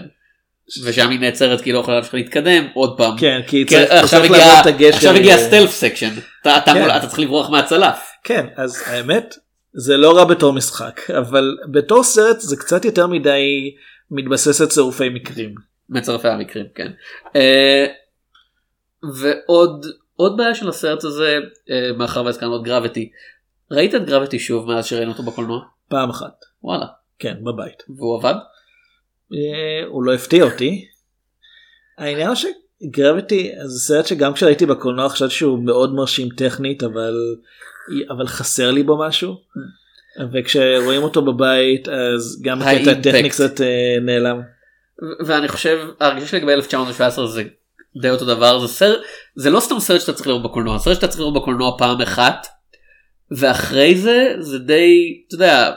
[0.84, 3.18] ושם היא נעצרת כי היא לא יכולה להמשיך להתקדם עוד פעם.
[3.18, 3.76] כן כי כי
[4.08, 6.10] צריך לעבור את הגשר עכשיו הגיע stealth section
[6.44, 6.52] כן.
[6.98, 8.15] אתה צריך לברוח מהצלף.
[8.26, 9.36] כן אז האמת
[9.74, 13.76] זה לא רע בתור משחק אבל בתור סרט זה קצת יותר מדי
[14.12, 15.56] מתבסס על צירופי מקרים.
[15.90, 16.92] מצרפי המקרים כן.
[17.36, 17.86] אה,
[19.22, 19.86] ועוד
[20.16, 23.12] עוד בעיה של הסרט הזה אה, מאחר והזכרנו את Gravity.
[23.72, 25.60] ראית את Gravity שוב מאז שראינו אותו בקולנוע?
[25.88, 26.86] פעם אחת וואלה.
[27.20, 27.84] כן בבית.
[27.90, 28.36] והוא עבד?
[29.34, 30.88] אה, הוא לא הפתיע אותי.
[31.98, 32.36] העניין הוא
[32.86, 37.16] שגרביטי זה סרט שגם כשראיתי בקולנוע חשבתי שהוא מאוד מרשים טכנית אבל
[38.10, 39.36] אבל חסר לי בו משהו.
[40.34, 42.92] וכשרואים אותו בבית אז גם הקטע.
[42.92, 44.42] הטכני קצת אה, נעלם.
[45.26, 47.44] ואני חושב ההרגשה שלי לגבי 1917 זה
[48.02, 49.00] די אותו דבר זה סרט
[49.36, 52.48] זה לא סתם סרט שאתה צריך לראות בקולנוע סרט שאתה צריך לראות בקולנוע פעם אחת
[53.32, 55.74] ואחרי זה זה די אתה יודע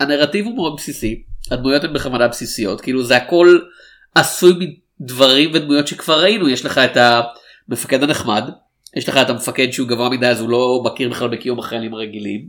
[0.00, 3.58] הנרטיב הוא מאוד בסיסי הדמויות הן בכוונה בסיסיות כאילו זה הכל
[4.14, 6.96] עשוי מדברים ודמויות שכבר ראינו יש לך את
[7.68, 8.50] המפקד הנחמד
[8.96, 12.48] יש לך את המפקד שהוא גבוה מדי אז הוא לא מכיר בכלל בקיום החיילים הרגילים.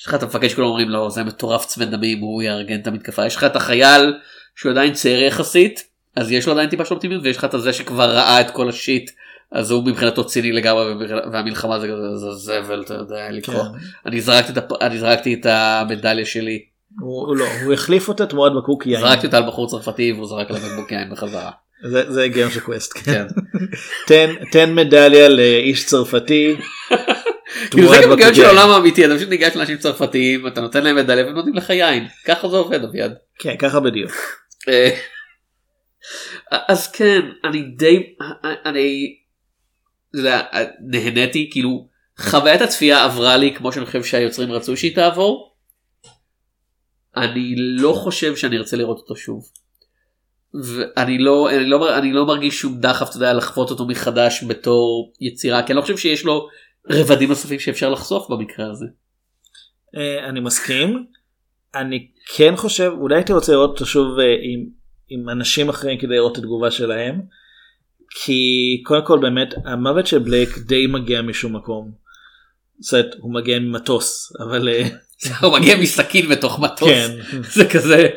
[0.00, 3.26] יש לך את המפקד שכולם אומרים לו זה מטורף צמד דמים הוא יארגן את המתקפה
[3.26, 4.14] יש לך את החייל
[4.56, 5.84] שהוא עדיין צעיר יחסית
[6.16, 8.68] אז יש לו עדיין טיפה של אופטימיות ויש לך את הזה שכבר ראה את כל
[8.68, 9.10] השיט
[9.52, 10.94] אז הוא מבחינתו ציני לגמרי
[11.32, 13.64] והמלחמה זה כזה זה זבל אתה יודע לקרוא.
[13.64, 14.06] כן.
[14.82, 16.64] אני זרקתי את המדליה שלי
[17.00, 19.00] הוא, הוא לא הוא החליף אותה תמורת בקבוק יין.
[19.00, 21.50] זרקתי אותה על בחור צרפתי והוא זרק עליו בקבוק יין בחזרה.
[21.84, 22.92] זה הגיון של קווסט.
[22.92, 23.02] כן.
[23.02, 23.26] כן.
[24.08, 26.56] תן תן מדליה לאיש צרפתי.
[27.70, 28.44] כאילו זה גם בקבוק של.
[28.44, 32.06] העולם האמיתי אתה פשוט ניגש לאנשים צרפתיים אתה נותן להם מדליה והם נותנים לך יין
[32.24, 33.14] ככה זה עובד אביעד.
[33.38, 34.12] כן ככה בדיוק.
[34.68, 34.90] אה,
[36.68, 38.14] אז כן אני די
[38.64, 39.16] אני
[40.10, 40.42] אתה יודע,
[40.80, 45.54] נהניתי כאילו חוויית הצפייה עברה לי כמו שאני חושב שהיוצרים רצו שהיא תעבור.
[47.16, 49.50] אני לא חושב שאני ארצה לראות אותו שוב.
[50.54, 55.12] ואני לא אני לא אני לא מרגיש שום דחף אתה יודע לחוות אותו מחדש בתור
[55.20, 56.48] יצירה כי אני לא חושב שיש לו
[56.90, 58.86] רבדים נוספים שאפשר לחשוף במקרה הזה.
[59.96, 61.06] אה, אני מסכים.
[61.74, 64.66] אני כן חושב אולי הייתי רוצה לראות אותו שוב אה, עם,
[65.08, 67.20] עם אנשים אחרים כדי לראות את התגובה שלהם.
[68.10, 71.92] כי קודם כל באמת המוות של בלייק די מגיע משום מקום.
[72.80, 74.88] זאת אומרת, הוא מגיע ממטוס אבל אה,
[75.42, 76.88] הוא מגיע מסכין בתוך מטוס.
[76.88, 77.10] כן
[77.54, 78.08] זה כזה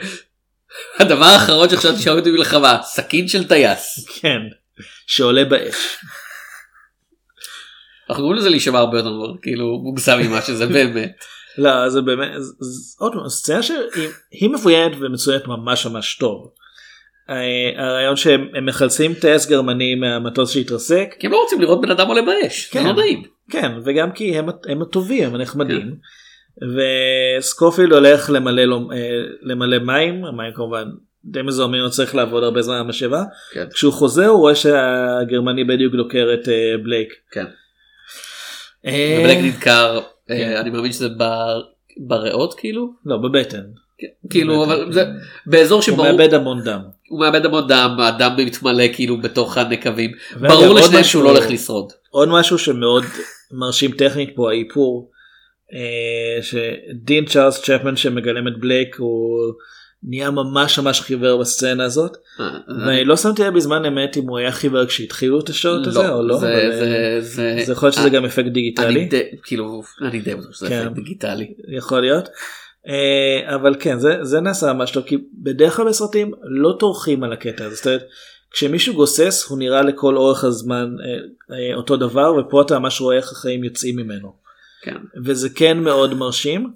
[1.00, 4.06] הדבר האחרון שחשבתי שהוריד במלחמה סכין של טייס.
[4.22, 4.40] כן
[5.08, 5.98] שעולה באש.
[8.10, 9.12] אנחנו קוראים לזה להישמע הרבה יותר
[9.42, 11.16] כאילו מוגזם ממה שזה באמת.
[11.58, 12.32] לא זה באמת
[12.98, 16.52] עוד פעם סצנה שהיא היא מבוינת ומצוינת ממש ממש טוב.
[17.30, 21.92] אה, הרעיון שהם הם מחלצים טייס גרמני מהמטוס שהתרסק כי הם לא רוצים לראות בן
[21.92, 22.74] אדם עולה באש.
[22.74, 22.86] זה כן.
[22.86, 23.24] לא נעים.
[23.50, 25.96] כן וגם כי הם, הם הטובים הם הנחמדים.
[26.62, 28.98] וסקופילד הולך למלא, לו- אה,
[29.42, 30.84] למלא מים המים כמובן
[31.26, 33.24] די מזוהמים הוא צריך לעבוד הרבה זמן על המשאבה.
[33.54, 33.66] כן.
[33.74, 37.10] כשהוא חוזר הוא רואה שהגרמני בדיוק דוקר את אה, בלייק.
[37.32, 37.46] כן.
[38.86, 40.56] אה, ובלק נדקר כן.
[40.60, 41.60] אני מאמין שזה ב-
[41.98, 43.62] בריאות כאילו לא בבטן.
[44.30, 45.06] כאילו אבל זה
[45.46, 46.80] באזור הוא שבו מאבד המון דם.
[47.10, 51.92] הוא מאבד המון דם הדם מתמלא כאילו בתוך הנקבים ברור לשניהם שהוא לא הולך לשרוד.
[52.10, 53.04] עוד משהו שמאוד
[53.52, 55.12] מרשים טכנית פה האיפור
[56.42, 59.54] שדין צ'ארלס צ'פמן שמגלם את בלייק הוא
[60.08, 62.50] נהיה ממש ממש חיוור בסצנה הזאת אה,
[62.86, 66.28] ואני לא שמתי לב בזמן אמת אם הוא היה חיוור כשהתחילו את השוט הזה או
[66.28, 66.48] לא זה-
[67.42, 70.82] אה, יכול להיות שזה אה, גם אפקט דיגיטלי די כאילו אני די בטוח שזה כן.
[70.82, 71.54] אפקט דיגיטלי.
[71.78, 72.30] יכול להיות
[72.88, 77.34] אה, אבל כן זה זה נעשה ממש טוב כי בדרך כלל בסרטים לא טורחים על
[77.34, 78.04] הקטע הזה זאת אומרת
[78.52, 81.18] כשמישהו גוסס הוא נראה לכל אורך הזמן אה,
[81.58, 84.45] אה, אותו דבר ופה אתה ממש רואה איך החיים יוצאים ממנו.
[84.86, 84.96] כן.
[85.26, 86.72] וזה כן מאוד מרשים.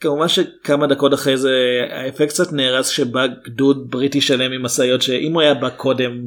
[0.00, 1.50] כמובן שכמה דקות אחרי זה
[1.90, 6.26] האפקט קצת נהרס שבא גדוד בריטי שלם עם משאיות שאם הוא היה בא קודם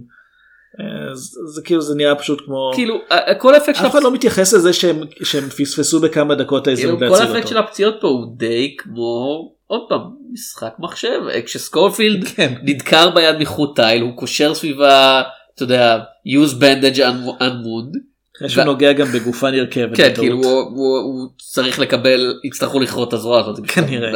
[0.80, 1.16] אה,
[1.54, 2.96] זה כאילו זה נראה פשוט כמו כאילו
[3.38, 7.00] כל האפקט של אף אחד לא מתייחס לזה שהם שהם פספסו בכמה דקות כאילו, ההזדמנות
[7.00, 7.58] כל להציל האפקט של.
[7.58, 10.02] הפציעות פה הוא די כמו עוד פעם
[10.34, 12.54] משחק מחשב אה, כשסקופילד כן.
[12.64, 15.22] נדקר ביד מחוט תיל הוא קושר סביבה
[15.56, 19.98] אתה יודע use bandage un- unwound אחרי שהוא נוגע גם בגופה נרכבת.
[19.98, 20.14] כן.
[20.16, 24.12] כאילו הוא, צריך לקבל יצטרכו לכרות את הזרוע הזאת כנראה.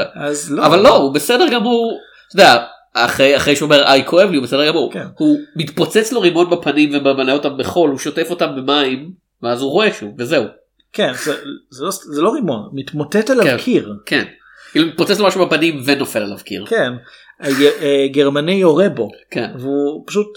[0.50, 0.66] לא.
[0.66, 4.44] אבל לא הוא בסדר גמור אתה יודע אחרי אחרי שהוא אומר איי כואב לי הוא
[4.44, 5.06] בסדר גמור כן.
[5.18, 9.12] הוא מתפוצץ לו רימון בפנים וממלא אותם בחול הוא שוטף אותם במים
[9.44, 10.46] ואז הוא רואה שוב וזהו
[10.94, 11.34] כן, זה,
[11.70, 13.58] זה, לא, זה לא רימון, מתמוטט עליו כן.
[13.58, 13.94] קיר.
[14.06, 14.24] כן
[14.72, 16.94] כאילו מתפוצץ לו משהו בפנים ונופל עליו קיר כן.
[17.42, 19.10] אה, גרמני יורה בו.
[19.32, 20.28] כן והוא פשוט,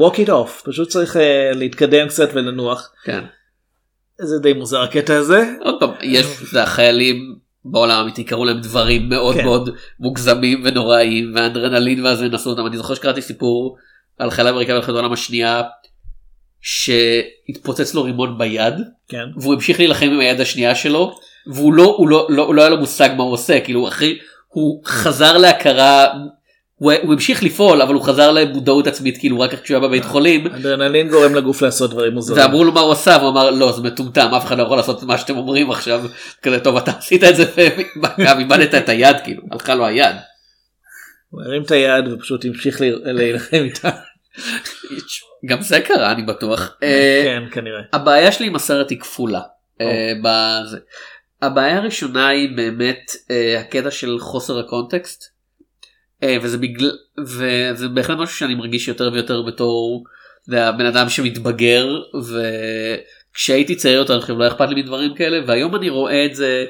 [0.00, 2.92] walk it off, פשוט צריך אה, להתקדם קצת ולנוח.
[3.04, 3.24] כן
[4.18, 5.44] זה די מוזר הקטע הזה.
[5.60, 9.44] עוד פעם יש זה החיילים בעולם האמיתי קראו להם דברים מאוד כן.
[9.44, 13.76] מאוד מוגזמים ונוראיים והאדרנלין ואז נסו אותם אני זוכר שקראתי סיפור
[14.18, 15.62] על חיל האמריקאי במלחמת העולם השנייה
[16.60, 18.74] שהתפוצץ לו רימון ביד
[19.08, 19.24] כן.
[19.36, 23.08] והוא המשיך להילחם עם היד השנייה שלו והוא לא לא לא, לא היה לו מושג
[23.16, 26.06] מה הוא עושה כאילו אחרי הוא חזר להכרה
[26.78, 30.46] הוא, הוא המשיך לפעול אבל הוא חזר למודעות עצמית כאילו רק כשהוא היה בבית חולים
[30.46, 32.42] אדרנלין גורם לגוף לעשות דברים מוזרים.
[32.42, 35.02] ואמרו לו מה הוא עשה והוא אמר לא זה מטומטם אף אחד לא יכול לעשות
[35.02, 36.04] מה שאתם אומרים עכשיו
[36.42, 37.44] כזה טוב אתה עשית את זה
[38.18, 40.16] וגם איבדת את היד כאילו הלכה לו היד.
[41.30, 43.90] הוא הרים את היד ופשוט המשיך להילחם איתה.
[45.46, 46.76] גם זה קרה אני בטוח.
[46.82, 47.80] אה, כן, כנראה.
[47.92, 49.40] הבעיה שלי עם הסרט היא כפולה.
[49.80, 50.12] אה.
[51.42, 55.35] הבעיה הראשונה היא באמת אה, הקטע של חוסר הקונטקסט.
[56.22, 60.04] אה, וזה בגלל וזה בהחלט משהו שאני מרגיש יותר ויותר בתור
[60.42, 61.88] אתה יודע, בן אדם שמתבגר
[63.32, 66.34] וכשהייתי צעיר יותר אני חושב לא היה אכפת לי מדברים כאלה והיום אני רואה את
[66.34, 66.64] זה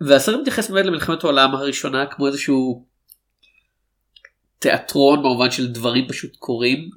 [0.00, 2.84] והסרט מתייחס באמת למלחמת העולם הראשונה כמו איזשהו
[4.58, 6.88] תיאטרון במובן של דברים פשוט קורים.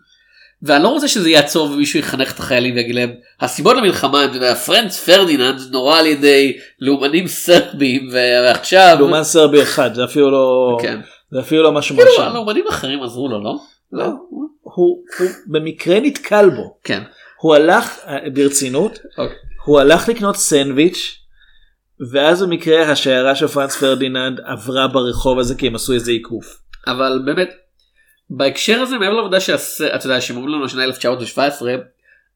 [0.61, 4.99] ואני לא רוצה שזה יעצור ומישהו יחנך את החיילים ויגיד להם הסיבות למלחמה הם פרנץ
[4.99, 10.77] פרדיננד נורה על ידי לאומנים סרבים ועכשיו לאומן סרבי אחד, זה אפילו לא...
[10.81, 10.99] כן.
[11.33, 12.33] זה אפילו לא משהו כאילו מרשים.
[12.33, 13.55] לאומנים אחרים עזרו לו לא?
[13.91, 14.05] לא.
[14.61, 16.77] הוא הוא במקרה נתקל בו.
[16.83, 17.03] כן.
[17.41, 19.37] הוא הלך, אה, ברצינות, אוקיי.
[19.65, 21.19] הוא הלך לקנות סנדוויץ'
[22.11, 26.57] ואז במקרה השיירה של פרנץ פרדיננד עברה ברחוב הזה כי הם עשו איזה עיקוף.
[26.87, 27.49] אבל באמת
[28.29, 31.75] בהקשר הזה מעבר לעובדה שאתה יודע שהם אומרים לנו שנה 1917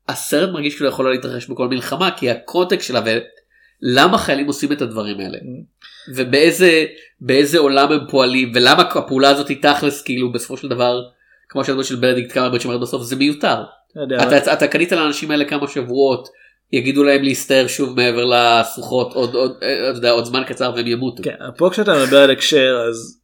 [0.07, 3.01] הסרט מרגיש כאילו יכול לא להתרחש בכל מלחמה כי הקונטקסט שלה
[3.83, 5.37] ולמה חיילים עושים את הדברים האלה
[6.15, 6.85] ובאיזה
[7.21, 11.01] באיזה עולם הם פועלים ולמה הפעולה הזאת היא תכלס כאילו בסופו של דבר
[11.49, 13.63] כמו שהדמות של בנדיקט קמברבץ' אומרת בסוף זה מיותר.
[13.91, 16.27] אתה יודע, אתה, אתה קנית לאנשים האלה כמה שבועות
[16.71, 20.87] יגידו להם להסתער שוב מעבר לשרוחות עוד עוד אה, אתה יודע, עוד זמן קצר והם
[20.87, 21.23] ימותו.
[21.23, 23.21] כן, פה כשאתה מדבר על הקשר אז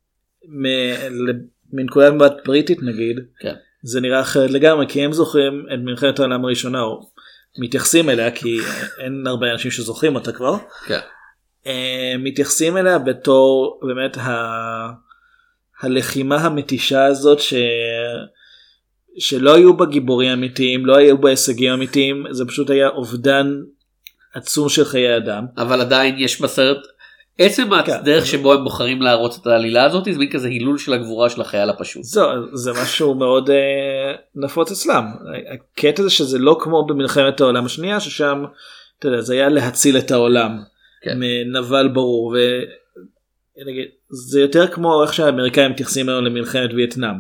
[1.73, 3.53] מנקודת מבט בריטית נגיד כן.
[3.83, 7.09] זה נראה אחרת לגמרי כי הם זוכרים את מלחמת העולם הראשונה או
[7.57, 8.57] מתייחסים אליה כי
[8.99, 10.55] אין הרבה אנשים שזוכרים אותה כבר.
[10.85, 10.99] כן.
[11.67, 15.03] אה, מתייחסים אליה בתור באמת ה...
[15.81, 17.53] הלחימה המתישה הזאת ש...
[19.17, 23.61] שלא היו בה גיבורים אמיתיים לא היו בה הישגים אמיתיים זה פשוט היה אובדן
[24.33, 25.45] עצום של חיי אדם.
[25.57, 26.77] אבל עדיין יש בסרט
[27.37, 27.93] עצם כן.
[27.93, 31.41] הדרך שבו הם בוחרים להראות את העלילה הזאת זה מין כזה הילול של הגבורה של
[31.41, 32.03] החייל הפשוט.
[32.53, 35.05] זה משהו מאוד אה, נפוץ אצלם.
[35.53, 38.43] הקטע זה שזה לא כמו במלחמת העולם השנייה ששם
[38.99, 40.59] אתה יודע, זה היה להציל את העולם.
[41.01, 41.19] כן.
[41.19, 42.35] מנבל ברור.
[43.57, 47.15] ונגיד, זה יותר כמו איך שהאמריקאים מתייחסים היום למלחמת וייטנאם.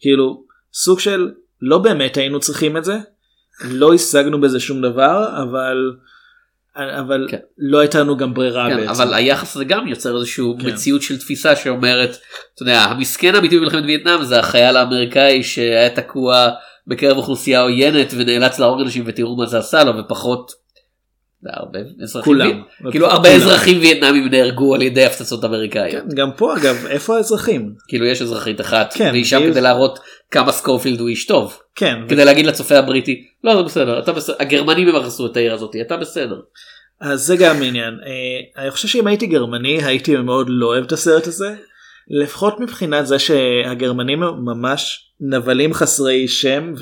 [0.00, 2.98] כאילו סוג של לא באמת היינו צריכים את זה.
[3.64, 5.92] לא השגנו בזה שום דבר אבל
[6.76, 7.36] אבל כן.
[7.58, 8.90] לא הייתה לנו גם ברירה כן, בעצם.
[8.90, 10.66] אבל היחס הזה גם יוצר איזשהו כן.
[10.68, 12.16] מציאות של תפיסה שאומרת
[12.54, 16.48] אתה יודע המסכן האמיתי במלחמת וייטנאם זה החייל האמריקאי שהיה תקוע
[16.86, 20.64] בקרב אוכלוסייה עוינת ונאלץ להרוג אנשים ותראו מה זה עשה לו ופחות.
[21.42, 22.50] זה הרבה אזרחים כולם.
[22.50, 23.34] וייט- כאילו הרבה כולם.
[23.40, 26.02] אזרחים וייטנאמים נהרגו על ידי הפצצות אמריקאיות.
[26.08, 27.72] כן, גם פה אגב איפה האזרחים?
[27.88, 29.98] כאילו יש אזרחית אחת כן, והיא שם כדי להראות
[30.30, 31.58] כמה סקופילד הוא איש טוב.
[31.74, 31.98] כן.
[32.08, 35.76] כדי להגיד לצופה הבריטי לא זה בסדר אתה בסדר הגרמנים הם הרסו את העיר הזאת
[35.86, 36.40] אתה בסדר.
[37.00, 37.98] אז זה גם עניין.
[38.06, 41.54] אה, אני חושב שאם הייתי גרמני הייתי מאוד לא אוהב את הסרט הזה.
[42.08, 46.72] לפחות מבחינת זה שהגרמנים ממש נבלים חסרי שם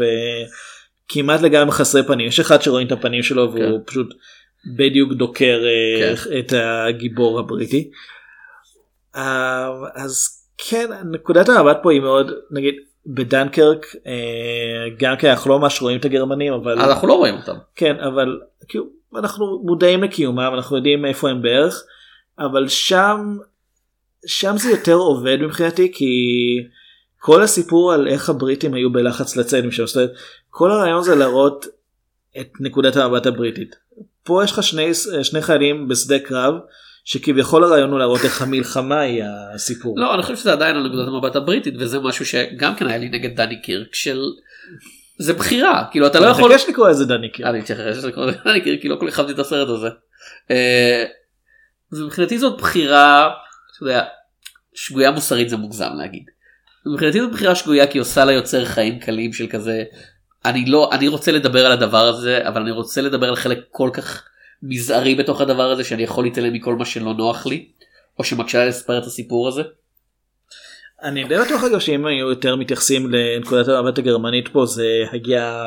[1.09, 2.26] וכמעט לגמרי חסרי פנים.
[2.26, 4.14] יש אחד שרואים את הפנים שלו והוא פשוט
[4.76, 6.38] בדיוק דוקר אה, כן.
[6.38, 7.90] את הגיבור הבריטי.
[9.16, 10.28] אה, אז
[10.59, 12.74] כן נקודת המבט פה היא מאוד נגיד
[13.07, 17.57] בדנקרק אה, גם כי אנחנו לא ממש רואים את הגרמנים אבל אנחנו לא רואים אותם.
[17.77, 18.85] כן אבל כאילו
[19.17, 21.83] אנחנו מודעים לקיומם אנחנו יודעים איפה הם בערך
[22.38, 23.37] אבל שם
[24.27, 26.15] שם זה יותר עובד מבחינתי כי
[27.19, 30.12] כל הסיפור על איך הבריטים היו בלחץ לצאת משם זאת אומרת,
[30.51, 31.67] כל הרעיון זה להראות
[32.41, 33.77] את נקודת המבט הבריטית.
[34.23, 36.55] פה יש לך שני, שני חיילים בשדה קרב
[37.05, 39.23] שכביכול הרעיון הוא להראות איך המלחמה היא
[39.55, 39.95] הסיפור.
[39.99, 43.09] לא אני חושב שזה עדיין על נקודת המבט הבריטית וזה משהו שגם כן היה לי
[43.09, 44.21] נגד דני קירק של
[45.19, 47.49] זה בחירה כאילו אתה לא יכול אני מבקש לקרוא לזה דני קיר.
[47.49, 49.88] אני אתייחס לקרוא לזה דני קירק כי לא כל כך אהבתי את הסרט הזה.
[50.51, 51.05] אה,
[51.93, 54.05] ומבחינתי זאת בחירה אתה יודע,
[54.75, 56.25] שגויה מוסרית זה מוגזם להגיד.
[56.87, 59.85] מבחינתי זאת בחירה שגויה כי עושה ליוצר חיים קלים של כזה
[60.45, 63.91] אני לא אני רוצה לדבר על הדבר הזה אבל אני רוצה לדבר על חלק כל
[63.93, 64.25] כך
[64.62, 67.68] מזערי בתוך הדבר הזה שאני יכול להתעלם מכל מה שלא נוח לי
[68.18, 69.62] או שמקשה לספר את הסיפור הזה.
[71.03, 75.62] אני די בטוח אגב שאם היו יותר מתייחסים לנקודת המבט הגרמנית פה זה הגיע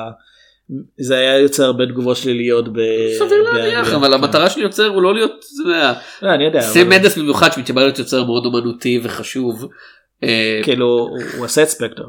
[0.97, 2.73] זה היה יוצר הרבה תגובות שליליות.
[2.73, 2.79] ב...
[3.19, 3.43] סביר.
[3.53, 4.13] להניח אבל כן.
[4.13, 6.61] המטרה של יוצר הוא לא להיות זה יודע, לא, אני יודע.
[6.61, 9.65] סם אבל- מנדס במיוחד שמתיימר להיות יוצר מאוד אומנותי וחשוב.
[10.23, 12.05] אה, כאילו הוא- עשה את ספקטר.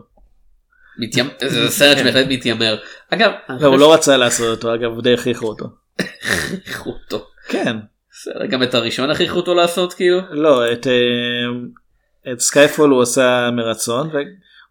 [0.98, 2.76] מתיימ- זה סרט שבהחלט מתיימר.
[3.10, 5.64] אגב, לא, הוא לא רצה לעשות אותו אגב די הכריחו אותו.
[6.00, 7.26] שהכריחו אותו.
[7.48, 7.76] כן.
[8.10, 10.20] בסדר, גם את הראשון הכריחו אותו לעשות כאילו.
[10.30, 14.10] לא את אה, את סקייפול הוא עשה מרצון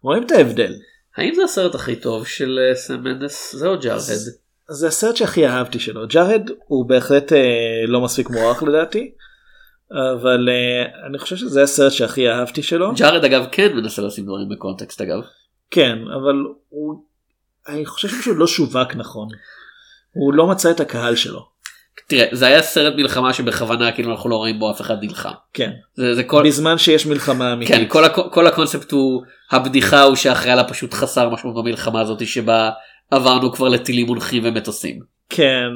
[0.02, 0.72] ורואים את ההבדל.
[1.16, 3.54] האם זה הסרט הכי טוב של אה, סם מנדס?
[3.56, 4.00] זה או ג'ארהד?
[4.68, 6.08] זה הסרט שהכי אהבתי שלו.
[6.08, 9.12] ג'ארהד הוא בהחלט אה, לא מספיק מוערך לדעתי.
[9.90, 12.94] אבל אה, אני חושב שזה הסרט שהכי אהבתי שלו.
[12.94, 15.20] ג'ארד אגב כן מנסה לשים דברים בקונטקסט אגב.
[15.70, 16.34] כן אבל
[16.68, 17.04] הוא
[17.68, 19.28] אני חושב שפשוט לא שווק נכון.
[20.18, 21.56] הוא לא מצא את הקהל שלו.
[22.08, 25.30] תראה זה היה סרט מלחמה שבכוונה כאילו אנחנו לא רואים בו אף אחד נלחם.
[25.52, 25.70] כן.
[25.94, 27.76] זה זה כל בזמן שיש מלחמה אמיתית.
[27.76, 32.26] כן כל הקו- כל הקונספט הוא הבדיחה הוא שאחרי לה פשוט חסר משמעות במלחמה הזאת
[32.26, 32.70] שבה
[33.10, 35.00] עברנו כבר לטילים מונחים ומטוסים.
[35.30, 35.68] כן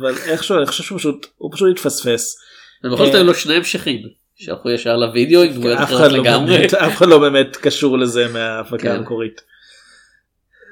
[0.00, 2.36] אבל איכשהו אני חושב שהוא פשוט הוא פשוט התפספס.
[2.84, 4.02] ובכל זאת אה, היו לו שני המשכים
[4.36, 6.66] שהלכו ישר לוידאו עם דמויות אחרות לגמרי.
[6.66, 8.90] אף אחד לא באמת קשור לזה מההפקה כן.
[8.90, 9.40] המקורית.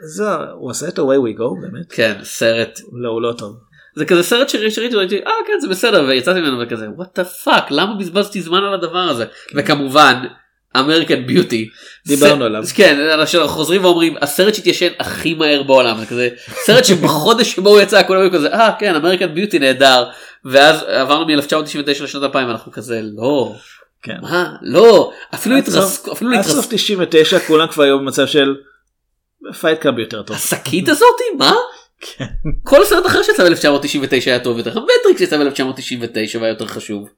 [0.04, 1.92] זה הוא עשה את ה-way we go באמת?
[1.92, 3.56] כן סרט לא הוא לא טוב.
[3.96, 7.66] זה כזה סרט שראיתי ראיתי אה כן זה בסדר ויצאתי ממנו וכזה what the fuck
[7.70, 10.24] למה בזבזתי זמן על הדבר הזה וכמובן
[10.78, 11.68] אמריקן ביוטי
[12.06, 12.62] דיברנו עליו.
[12.74, 16.28] כן אנשים חוזרים ואומרים הסרט שהתיישן הכי מהר בעולם זה כזה
[16.64, 20.04] סרט שבחודש שבו הוא יצא כולם היו כזה אה כן אמריקן ביוטי נהדר
[20.44, 23.54] ואז עברנו מ-1999 לשנת 2000 אנחנו כזה לא
[24.02, 24.16] כן.
[24.22, 28.54] מה לא אפילו התרסקו אפילו עד סוף התרסקו 99 כולם כבר היו במצב של
[29.60, 30.36] Fight Club יותר טוב.
[30.36, 31.54] השקית הזאתי מה?
[32.00, 32.24] כן.
[32.62, 37.08] כל סרט אחר שיצא ב-1999 היה טוב יותר מטריקס יצא ב-1999 והיה יותר חשוב.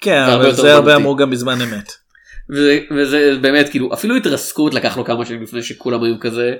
[0.00, 0.96] כן אבל זה הרבה.
[0.96, 1.92] אמרו גם בזמן אמת.
[2.50, 6.54] וזה, וזה באמת כאילו אפילו התרסקות לקח לו כמה שנים לפני שכולם היו כזה.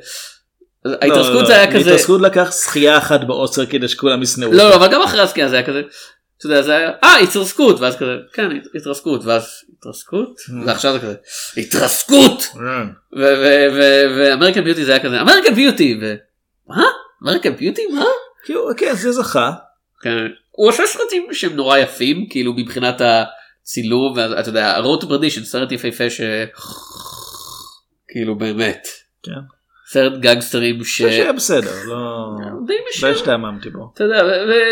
[0.84, 1.90] ההתרסקות לא, לא, זה היה כזה.
[1.90, 4.52] ההתרסקות לקח זכייה אחת באוסקר כדי שכולם ישנאו.
[4.52, 4.74] לא לא.
[4.74, 5.82] אבל גם אחרי הזכייה זה היה כזה.
[6.40, 9.46] אתה יודע זה היה אה התרסקות ואז כזה כן התרסקות ואז
[9.78, 10.40] התרסקות.
[10.66, 11.14] ועכשיו זה כזה
[11.56, 12.84] התרסקות אה.
[14.18, 16.84] ואמריקן ביוטי זה היה כזה אמריקן ביוטי ומה
[17.22, 18.04] אמריקן ביוטי מה?
[18.44, 19.52] כאילו, כן זה זכה.
[20.02, 20.26] כן.
[20.50, 25.72] הוא עושה סרטים שהם נורא יפים כאילו מבחינת הצילום ואתה יודע Road to Perdition סרט
[25.72, 26.20] יפהפה ש...
[28.08, 28.88] כאילו באמת
[29.22, 29.59] כן.
[29.92, 31.02] סרט גנגסטרים ש...
[31.02, 32.28] זה שהיה בסדר לא
[32.66, 33.06] די לא משם.
[33.06, 33.90] השתעממתי בו.
[33.94, 34.22] אתה יודע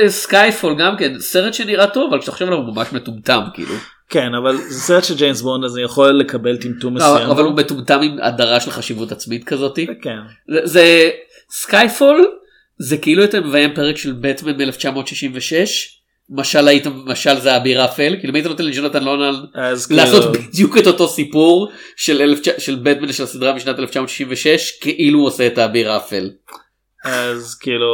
[0.06, 3.74] וסקייפול גם כן סרט שנראה טוב אבל כשאתה חושב עליו הוא ממש מטומטם כאילו.
[4.08, 7.30] כן אבל זה סרט של ג'יימס בונד אז אני יכול לקבל טמטום לא, מסוים.
[7.30, 9.86] אבל הוא מטומטם עם הדרה של חשיבות עצמית כזאתי.
[10.02, 10.18] כן.
[10.48, 11.10] זה- זה
[11.50, 12.26] סקייפול
[12.78, 15.52] זה כאילו אתה מביים פרק של בטמן מ-1966
[16.30, 20.36] משל היית משל זה אביר אפל כאילו אם היית נותן לג'ונתן נולאן אז כאילו לעשות
[20.36, 25.46] בדיוק את אותו סיפור של, אלף, של בטמן של הסדרה משנת 1966 כאילו הוא עושה
[25.46, 26.30] את האביר האפל.
[27.04, 27.86] אז כאילו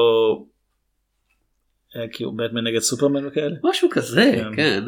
[1.97, 3.57] אה, כאילו בטמן נגד סופרמן וכאלה.
[3.65, 4.57] משהו כזה כן.
[4.57, 4.85] כן.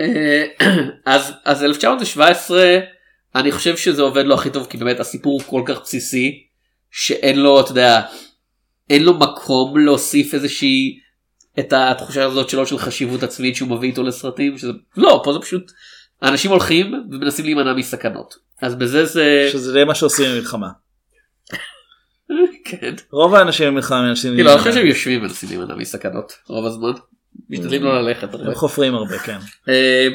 [0.00, 0.44] אה,
[1.14, 2.78] אז אז 1917
[3.34, 6.44] אני חושב שזה עובד לו הכי טוב כי באמת הסיפור הוא כל כך בסיסי
[6.90, 8.00] שאין לו אתה יודע
[8.90, 10.98] אין לו מקום להוסיף איזושהי
[11.58, 15.38] את התחושה הזאת שלו של חשיבות עצמית שהוא מביא איתו לסרטים שזה לא פה זה
[15.38, 15.72] פשוט
[16.22, 20.68] אנשים הולכים ומנסים להימנע מסכנות אז בזה זה שזה מה שעושים במלחמה.
[22.68, 22.94] כן.
[23.10, 24.58] רוב האנשים במלחמה מנסים כאילו אני להימנע.
[24.58, 26.92] חושב שהם יושבים ומנסים להימנע מסכנות רוב הזמן.
[27.50, 28.34] משתדלים לא ללכת.
[28.34, 29.38] הם חופרים הרבה כן.
[29.68, 30.06] אה,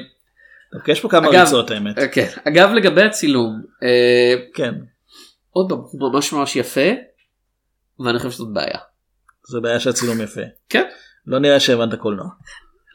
[0.74, 1.98] דווקא יש פה כמה ריצות האמת.
[1.98, 2.28] אה, כן.
[2.48, 4.74] אגב לגבי הצילום אה, כן.
[5.50, 6.90] עוד פעם הוא ממש ממש יפה
[8.00, 8.78] ואני חושב שזאת בעיה.
[9.50, 10.42] זה בעיה שהצילום יפה.
[10.70, 10.84] כן.
[11.28, 12.26] לא נראה שהבנת קולנוע.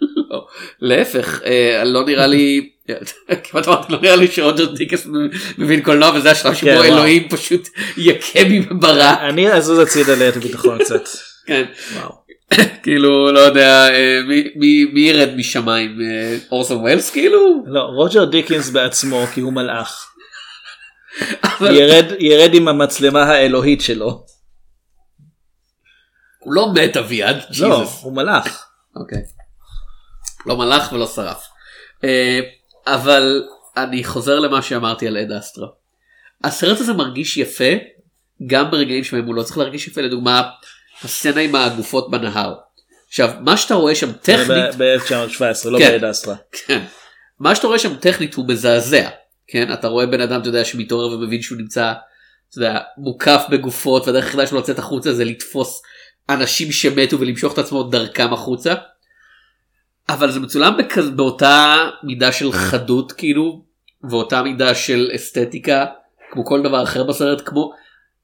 [0.81, 2.71] להפך אה, לא נראה לי
[3.45, 5.07] כמעט אמרתי לא נראה לי שרוג'ר דיקינס
[5.59, 6.83] מבין קולנוע וזה השלב שבו כן.
[6.85, 9.19] אלוהים פשוט יכה בי בברק.
[9.21, 11.03] אני אזוז הצידה ליתר ביטחון קצת.
[11.47, 11.65] כן.
[12.83, 14.21] כאילו לא יודע אה,
[14.93, 20.07] מי- ירד משמיים אה, אורסון וולס כאילו לא רוג'ר דיקינס בעצמו כי הוא מלאך.
[21.61, 24.25] ירד ירד עם המצלמה האלוהית שלו.
[26.39, 27.37] הוא לא מת אביעד.
[27.59, 27.91] לא.
[28.03, 28.67] הוא מלאך.
[28.97, 29.23] אוקיי.
[30.47, 31.47] לא מלאך ולא שרף.
[32.05, 32.41] אה,
[32.87, 33.43] אבל
[33.77, 35.69] אני חוזר למה שאמרתי על אד אסטרה.
[36.45, 37.73] הסרט הזה מרגיש יפה
[38.47, 40.43] גם ברגעים שבהם הוא לא צריך להרגיש יפה לדוגמה
[41.03, 42.55] הסצנה עם הגופות בנהר.
[43.09, 45.91] עכשיו מה שאתה רואה שם טכנית ב-1917 לא כן.
[45.91, 46.35] בעד אסטרה.
[46.67, 46.85] כן.
[47.41, 49.09] מה שאתה רואה שם טכנית הוא מזעזע.
[49.47, 51.93] כן אתה רואה בן אדם אתה יודע שמתעורר ומבין שהוא נמצא
[52.51, 55.83] אתה יודע, מוקף בגופות והדרך היחידה שלו לצאת החוצה זה לתפוס
[56.29, 58.75] אנשים שמתו ולמשוך את עצמו דרכם החוצה.
[60.09, 61.11] אבל זה מצולם בכז...
[61.11, 63.65] באותה מידה של חדות כאילו
[64.11, 65.87] ואותה מידה של אסתטיקה
[66.31, 67.73] כמו כל דבר אחר בסרט כמו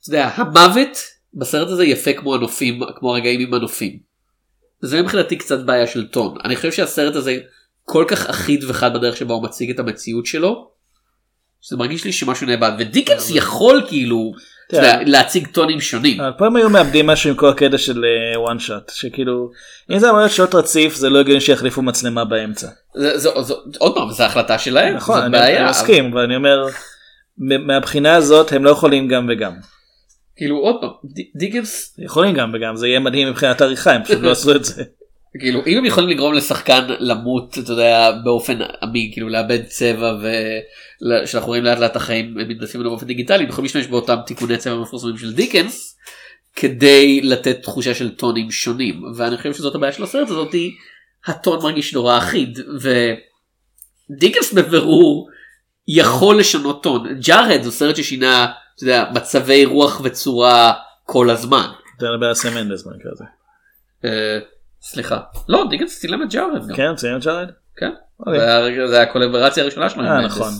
[0.00, 0.98] אתה יודע, המוות
[1.34, 3.98] בסרט הזה יפה כמו הנופים כמו הרגעים עם הנופים.
[4.80, 7.38] זה מבחינתי קצת בעיה של טון אני חושב שהסרט הזה
[7.84, 10.70] כל כך אחיד וחד בדרך שבה הוא מציג את המציאות שלו.
[11.60, 14.32] שזה מרגיש לי שמשהו נאבד ודיקנס יכול כאילו
[14.76, 16.20] יודע, להציג טונים שונים.
[16.20, 18.04] אבל פה הם היו מאבדים משהו עם כל הקטע של
[18.36, 19.50] וואן שוט שכאילו
[19.90, 22.68] אם זה אמור להיות שוט רציף זה לא הגיוני שיחליפו מצלמה באמצע.
[22.94, 25.60] זה, זה, זה, עוד פעם זו החלטה שלהם נכון אני בעיה.
[25.62, 26.66] אני מסכים אבל אני אומר
[27.38, 29.52] מהבחינה הזאת הם לא יכולים גם וגם.
[30.36, 34.18] כאילו עוד פעם ד- דיקנס יכולים גם וגם זה יהיה מדהים מבחינת עריכה הם פשוט
[34.20, 34.82] לא עשו את זה.
[35.40, 41.48] כאילו אם הם יכולים לגרום לשחקן למות אתה יודע באופן אמין כאילו לאבד צבע ושאנחנו
[41.48, 44.76] רואים לאט לאט החיים הם מתנסים לנו באופן דיגיטלי הם יכולים להשתמש באותם תיקוני צבע
[44.76, 45.98] מפורסמים של דיקנס
[46.56, 50.74] כדי לתת תחושה של טונים שונים ואני חושב שזאת הבעיה של הסרט הזאתי
[51.26, 52.58] הטון מרגיש נורא אחיד
[54.10, 55.28] ודיקנס בבירור
[55.88, 60.72] יכול לשנות טון ג'ארד זה סרט ששינה אתה יודע, מצבי רוח וצורה
[61.04, 61.66] כל הזמן.
[61.96, 63.24] אתה מדבר על סם מנדס במקרה הזה.
[64.86, 65.18] סליחה
[65.48, 66.76] לא דיקנס צילם את ג'ארד גם.
[66.76, 67.48] כן ציין ג'ארד?
[67.76, 67.90] כן.
[68.86, 70.08] זה היה- הקולברציה הראשונה שלנו.
[70.08, 70.20] אה.
[70.20, 70.52] נכון.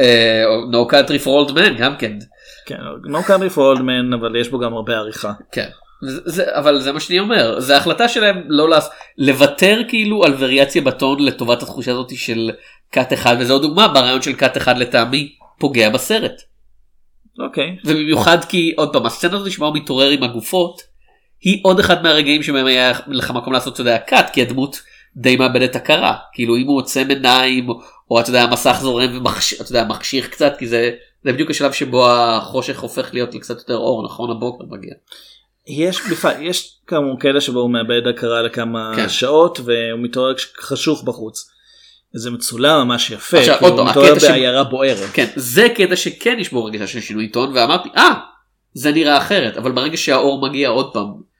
[0.00, 2.18] אה, No Country for Old Men גם כן.
[2.66, 5.32] כן, no country for old men אבל יש בו גם הרבה עריכה.
[5.52, 5.68] כן.
[6.24, 8.84] זה, אבל זה מה שאני אומר זה החלטה שלהם לא לעש...
[9.18, 12.50] לוותר כאילו על וריאציה בטון לטובת התחושה הזאת של
[12.90, 16.42] קאט אחד וזו דוגמה ברעיון של קאט אחד לטעמי פוגע בסרט.
[17.38, 17.76] אוקיי.
[17.84, 20.91] ובמיוחד כי עוד פעם הסצנה הזאת שבה הוא מתעורר עם הגופות
[21.42, 24.80] היא עוד אחד מהרגעים שבהם היה לך מקום לעשות אתה יודע קאט כי הדמות
[25.16, 27.68] די מאבדת הכרה כאילו אם הוא עוצם עיניים
[28.10, 29.24] או אתה יודע המסך זורם
[29.70, 30.90] ומחשיך קצת כי זה
[31.24, 34.94] זה בדיוק השלב שבו החושך הופך להיות לקצת יותר אור נכון הבוקר מגיע.
[35.66, 36.00] יש
[36.40, 39.08] יש כאמור כאלה שבו הוא מאבד הכרה לכמה כן.
[39.08, 41.50] שעות והוא מתעורר כשחשוך בחוץ.
[42.14, 45.10] זה מצולם ממש יפה, עכשיו, כאילו עוד הוא מתעורר הקטע ש- בעיירה בוערת.
[45.12, 48.14] כן זה קטע שכן יש בו רגישה של שינוי טון ואמרתי אה
[48.74, 51.31] זה נראה אחרת אבל ברגע שהאור מגיע עוד פעם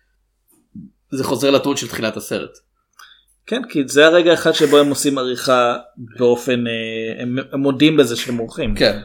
[1.13, 2.59] זה חוזר לטון של תחילת הסרט.
[3.47, 5.77] כן, כי זה הרגע אחד שבו הם עושים עריכה
[6.19, 8.75] באופן, אה, הם, הם מודים בזה שהם עורכים.
[8.75, 9.01] כן.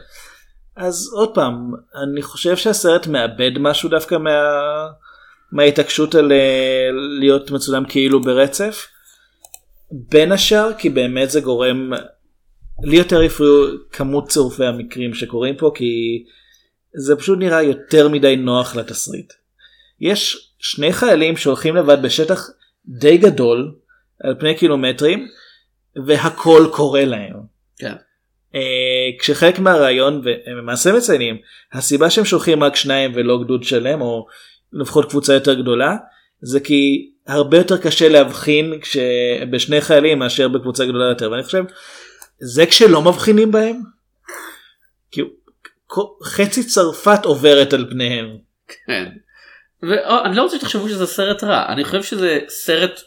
[0.76, 4.30] אז עוד פעם, אני חושב שהסרט מאבד משהו דווקא מה...
[5.52, 6.88] מההתעקשות על אה,
[7.20, 8.86] להיות מצולם כאילו ברצף.
[9.90, 11.92] בין השאר כי באמת זה גורם,
[12.82, 16.24] לי יותר הפריעו כמות צירופי המקרים שקורים פה כי
[16.94, 19.32] זה פשוט נראה יותר מדי נוח לתסריט.
[20.00, 22.50] יש שני חיילים שהולכים לבד בשטח
[22.86, 23.74] די גדול
[24.24, 25.28] על פני קילומטרים
[26.06, 27.34] והכל קורה להם.
[27.78, 27.92] כן.
[28.52, 31.36] Uh, כשחלק מהרעיון והם למעשה מציינים
[31.72, 34.26] הסיבה שהם שולחים רק שניים ולא גדוד שלם או
[34.72, 35.96] לפחות קבוצה יותר גדולה
[36.40, 38.80] זה כי הרבה יותר קשה להבחין.
[39.50, 41.64] בשני חיילים מאשר בקבוצה גדולה יותר ואני חושב
[42.40, 43.80] זה כשלא מבחינים בהם.
[45.10, 45.20] כי
[46.24, 48.36] חצי צרפת עוברת על פניהם.
[48.86, 49.08] כן.
[49.82, 53.00] ואני לא רוצה שתחשבו שזה סרט רע אני חושב שזה סרט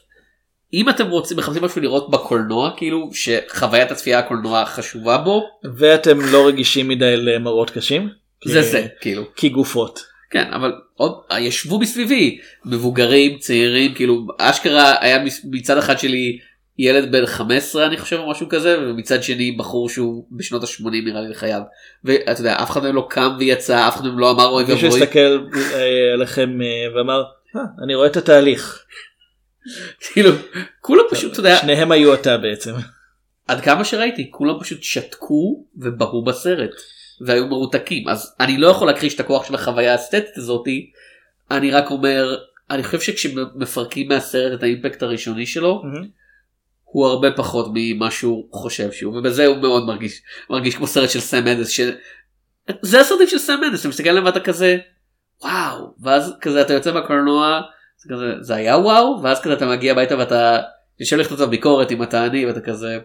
[0.74, 5.44] אם אתם רוצים מחפשים משהו לראות בקולנוע כאילו שחוויית הצפייה הקולנוע חשובה בו
[5.78, 8.10] ואתם לא רגישים מדי למראות קשים.
[8.46, 10.00] זה כי- זה כאילו כי גופות.
[10.32, 16.40] כן אבל עוד ישבו מסביבי מבוגרים צעירים כאילו אשכרה היה מצד אחד שלי
[16.78, 21.22] ילד בן 15 אני חושב או משהו כזה ומצד שני בחור שהוא בשנות ה-80 נראה
[21.22, 21.62] לי לחייו
[22.04, 24.84] ואתה יודע אף אחד מהם לא קם ויצא אף אחד מהם לא אמר אוי מישהו
[24.84, 27.24] ואבוי הסתכל אה, עליכם אה, ואמר
[27.56, 28.86] "אה, אני רואה את התהליך.
[30.14, 30.32] כאילו
[30.82, 32.72] כולם פשוט אתה יודע שניהם היו אתה בעצם.
[33.48, 36.72] עד כמה שראיתי כולם פשוט שתקו ובהו בסרט
[37.26, 40.92] והיו מרותקים אז אני לא יכול להכחיש את הכוח של החוויה האסתטית הזאתי
[41.52, 42.36] אני רק אומר
[42.70, 45.84] אני חושב שכשמפרקים מהסרט את האימפקט הראשוני שלו
[46.92, 51.20] הוא הרבה פחות ממה שהוא חושב שהוא ובזה הוא מאוד מרגיש מרגיש כמו סרט של
[51.20, 51.82] סם מנדס ש...
[52.82, 54.78] זה הסרטים של סם מנדס אתה מסתכל עליהם ואתה כזה
[55.44, 57.62] וואו ואז כזה אתה יוצא מהקולנוע
[57.98, 60.60] זה כזה זה היה וואו ואז כזה אתה מגיע הביתה ואתה
[61.00, 63.00] יושב לכתוב את הביקורת עם התעני ואתה כזה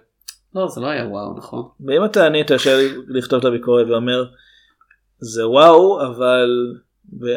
[0.55, 2.79] לא זה לא היה וואו נכון ואם אתה אני אתה יושב
[3.09, 4.25] לכתוב את הביקורת ואומר
[5.19, 6.49] זה וואו אבל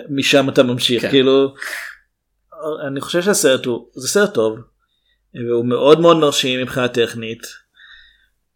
[0.10, 1.10] משם אתה ממשיך כן.
[1.10, 1.54] כאילו
[2.88, 4.60] אני חושב שהסרט הוא זה סרט טוב
[5.36, 7.42] והוא מאוד מאוד מרשים מבחינה טכנית.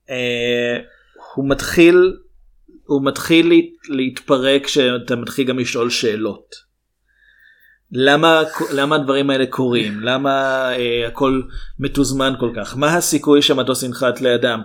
[0.09, 0.77] אה,
[1.35, 2.13] הוא מתחיל
[2.85, 6.73] הוא מתחיל להת- להתפרק כשאתה מתחיל גם לשאול שאלות.
[7.91, 8.43] למה
[8.73, 9.99] למה הדברים האלה קורים?
[9.99, 10.31] למה
[10.75, 11.41] אה, הכל
[11.79, 12.77] מתוזמן כל כך?
[12.77, 14.61] מה הסיכוי שהמטוס ינחת לידם?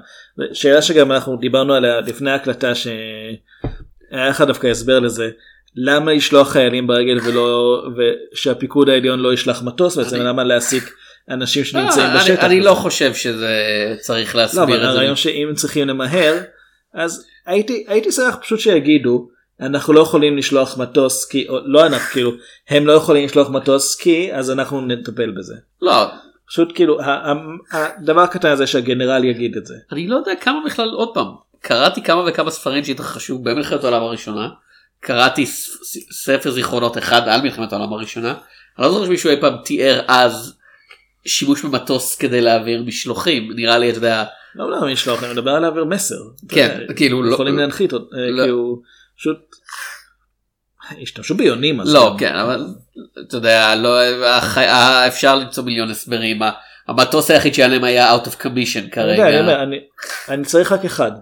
[0.53, 5.31] שאלה שגם אנחנו דיברנו עליה לפני ההקלטה שהיה לך דווקא הסבר לזה.
[5.77, 7.83] למה לשלוח חיילים ברגל ולא
[8.33, 9.97] ושהפיקוד העליון לא ישלח מטוס?
[9.97, 10.95] בעצם למה להעסיק
[11.31, 12.45] אנשים שנמצאים אה, אני- בשטח.
[12.45, 12.69] אני וזה.
[12.69, 13.57] לא חושב שזה
[14.01, 14.89] צריך לא, להסביר אבל את זה.
[14.89, 16.35] הרעיון שאם צריכים למהר
[16.95, 19.29] אז הייתי הייתי שמח פשוט שיגידו
[19.61, 22.31] אנחנו לא יכולים לשלוח מטוס כי או, לא אנחנו כאילו
[22.69, 25.55] הם לא יכולים לשלוח מטוס כי אז אנחנו נטפל בזה.
[25.83, 26.07] לא,
[26.49, 26.99] פשוט כאילו
[27.73, 29.75] הדבר הקטן הזה שהגנרל יגיד את זה.
[29.93, 31.27] אני לא יודע כמה בכלל עוד פעם
[31.61, 34.49] קראתי כמה וכמה ספרים שהתרחשו במלחמת העולם הראשונה
[35.01, 35.47] קראתי
[36.13, 38.35] ספר זיכרונות אחד על מלחמת העולם הראשונה
[38.79, 40.58] אני לא זוכר שמישהו אי פעם תיאר אז
[41.27, 45.63] שימוש במטוס כדי להעביר משלוחים נראה לי אתה יודע לא לא לשלוח אני מדבר על
[45.63, 46.15] להעביר מסר.
[46.49, 47.91] כן, כאילו, לא- יכולים להנחית.
[48.35, 48.83] כאילו
[49.19, 49.37] פשוט.
[51.03, 52.17] השתמשו ביונים אז לא.
[52.19, 52.67] כן אבל
[53.29, 53.99] אתה יודע לא
[55.07, 56.41] אפשר למצוא מיליון הסברים
[56.89, 59.29] המטוס היחיד שהיה להם היה out of commission כרגע.
[60.29, 61.13] אני- צריך רק אחד.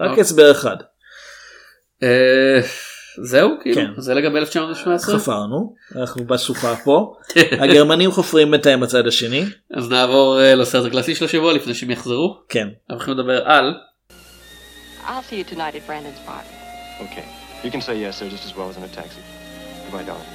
[0.00, 0.20] רק אוקיי.
[0.20, 0.76] הסבר אחד.
[3.18, 3.90] אה, זהו כאילו כן.
[3.96, 7.14] זה לגבי 1917 חפרנו אנחנו בשוחה פה
[7.60, 9.44] הגרמנים חופרים בינתיים בצד השני
[9.74, 13.74] אז נעבור אה, לסרט הקלאסי של השבוע לפני שהם יחזרו כן אנחנו הולכים לדבר על
[15.06, 16.48] I'll see you tonight at Brandon's party.
[17.00, 17.24] Okay.
[17.62, 19.20] You can say yes, sir, just as well as in a taxi.
[19.84, 20.26] Goodbye, darling.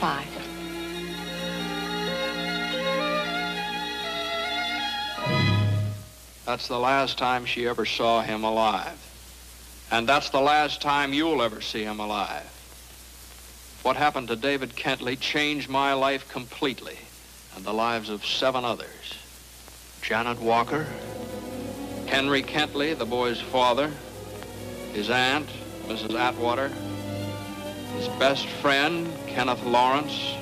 [0.00, 0.26] Bye.
[6.46, 9.11] That's the last time she ever saw him alive.
[9.92, 12.48] And that's the last time you'll ever see him alive.
[13.82, 16.96] What happened to David Kentley changed my life completely
[17.54, 19.18] and the lives of seven others.
[20.00, 20.86] Janet Walker,
[22.06, 23.92] Henry Kentley, the boy's father,
[24.94, 25.50] his aunt,
[25.86, 26.18] Mrs.
[26.18, 26.68] Atwater,
[27.98, 30.34] his best friend, Kenneth Lawrence,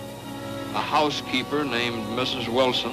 [0.76, 2.46] a housekeeper named Mrs.
[2.46, 2.92] Wilson,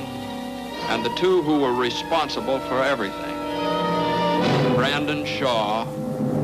[0.89, 3.35] and the two who were responsible for everything
[4.75, 5.85] Brandon Shaw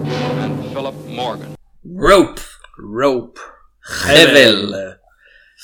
[0.06, 1.56] and Philip Morgan.
[1.86, 2.58] רופ
[2.98, 3.40] רופ
[3.84, 4.74] חבל.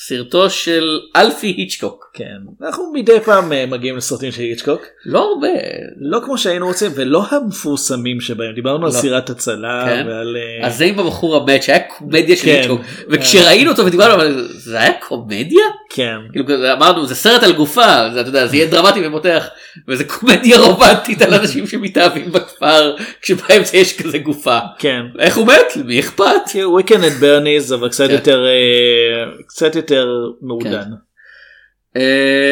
[0.08, 2.66] סרטו של אלפי היצ'קוק כן.
[2.68, 4.82] אנחנו מדי פעם אה, מגיעים לסרטים של היצ'קוק.
[5.06, 5.48] לא הרבה.
[6.00, 8.56] לא כמו שהיינו רוצים ולא המפורסמים שבהם.
[8.56, 8.98] דיברנו על לא.
[8.98, 10.06] סירת הצלה כן.
[10.08, 12.52] ועל אה, אז זה עם הבחור המת שהיה קומדיה של כן.
[12.52, 12.82] היצ'קוק.
[13.10, 15.64] וכשראינו אותו ודיברנו אבל זה היה קומדיה?
[15.90, 16.18] כן.
[16.32, 19.50] כאילו אמרנו זה סרט על גופה זה אתה יודע זה יהיה דרמטי ומותח
[19.88, 24.60] וזה קומדיה רומנטית על אנשים שמתאהבים בכפר כשבאמצע יש כזה גופה.
[24.80, 25.02] כן.
[25.20, 25.76] איך הוא מת?
[25.76, 26.26] למי אכפת?
[26.50, 28.14] כאילו weekend at Bernie's אבל קצת כן.
[28.14, 30.08] יותר אה, קצת יותר
[30.42, 31.09] מעודן אה,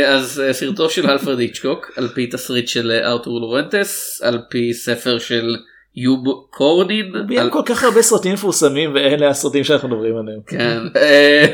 [0.07, 4.73] אז אה, סרטו של אלפרד היצ'קוק על פי תסריט של אה, ארתור לורנטס על פי
[4.73, 5.55] ספר של
[5.95, 10.39] יוב קורנין ביים על- כל כך הרבה סרטים מפורסמים ואלה הסרטים שאנחנו מדברים עליהם?
[10.47, 11.45] כן אה,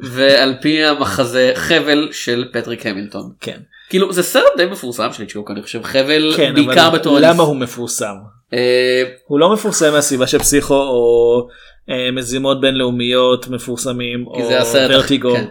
[0.00, 3.30] ועל פי המחזה חבל של פטריק המילטון.
[3.40, 3.58] כן.
[3.90, 5.82] כאילו זה סרט די מפורסם של היצ'קוק אני חושב.
[5.82, 8.14] חבל כן בעיקר אבל בתור למה הוא מפורסם?
[8.54, 11.48] אה, הוא לא מפורסם מהסיבה של פסיכו או
[11.90, 14.48] אה, מזימות בינלאומיות מפורסמים או
[14.90, 15.34] ורטיגו.
[15.34, 15.44] כן.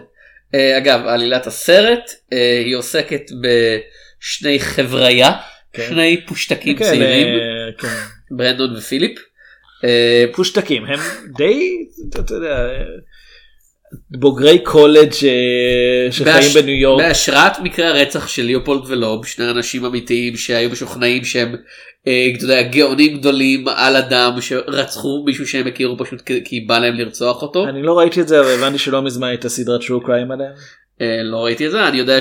[0.56, 5.32] אה, אגב עלילת הסרט אה, היא עוסקת בשני חבריה
[5.72, 5.86] כן.
[5.88, 7.88] שני פושטקים כן, צעירים אה, כן.
[8.36, 9.18] ברנדון ופיליפ.
[10.32, 11.00] פושטקים הם
[11.36, 11.76] די
[12.08, 12.68] אתה- יודע
[14.10, 15.12] בוגרי קולג'
[16.10, 17.04] שחיים בניו יורק.
[17.06, 21.54] בהשראת מקרה הרצח של ליאופולד ולוב שני אנשים אמיתיים שהיו משוכנעים שהם
[22.36, 27.42] אתה יודע, גאונים גדולים על אדם שרצחו מישהו שהם הכירו פשוט כי- בא להם לרצוח
[27.42, 27.68] אותו.
[27.68, 30.52] אני לא ראיתי את זה אבל הבנתי שלא מזמן הייתה סדרת שואו קריים עליהם.
[31.00, 32.18] אה, לא ראיתי את זה אני יודע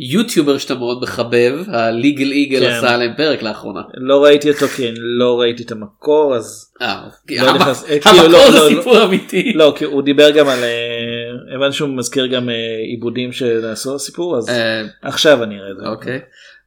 [0.00, 2.70] שיוטיובר שאתה מאוד מחבב הליגל איגל כן.
[2.72, 3.80] עשה עליהם פרק לאחרונה.
[3.94, 8.28] לא ראיתי אותו כי אני לא ראיתי את המקור אז אה, לא אה, כאילו, המקור
[8.28, 9.52] לא, זה לא, סיפור אמיתי.
[9.54, 12.54] לא כי הוא דיבר גם על אה, הבנתי שהוא מזכיר גם אה,
[12.90, 15.86] עיבודים שנעשו הסיפור אז אה, עכשיו אני אראה את זה.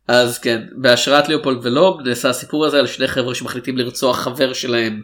[0.08, 5.02] אז כן, בהשראת ליאופולד ולוב נעשה הסיפור הזה על שני חבר'ה שמחליטים לרצוח חבר שלהם,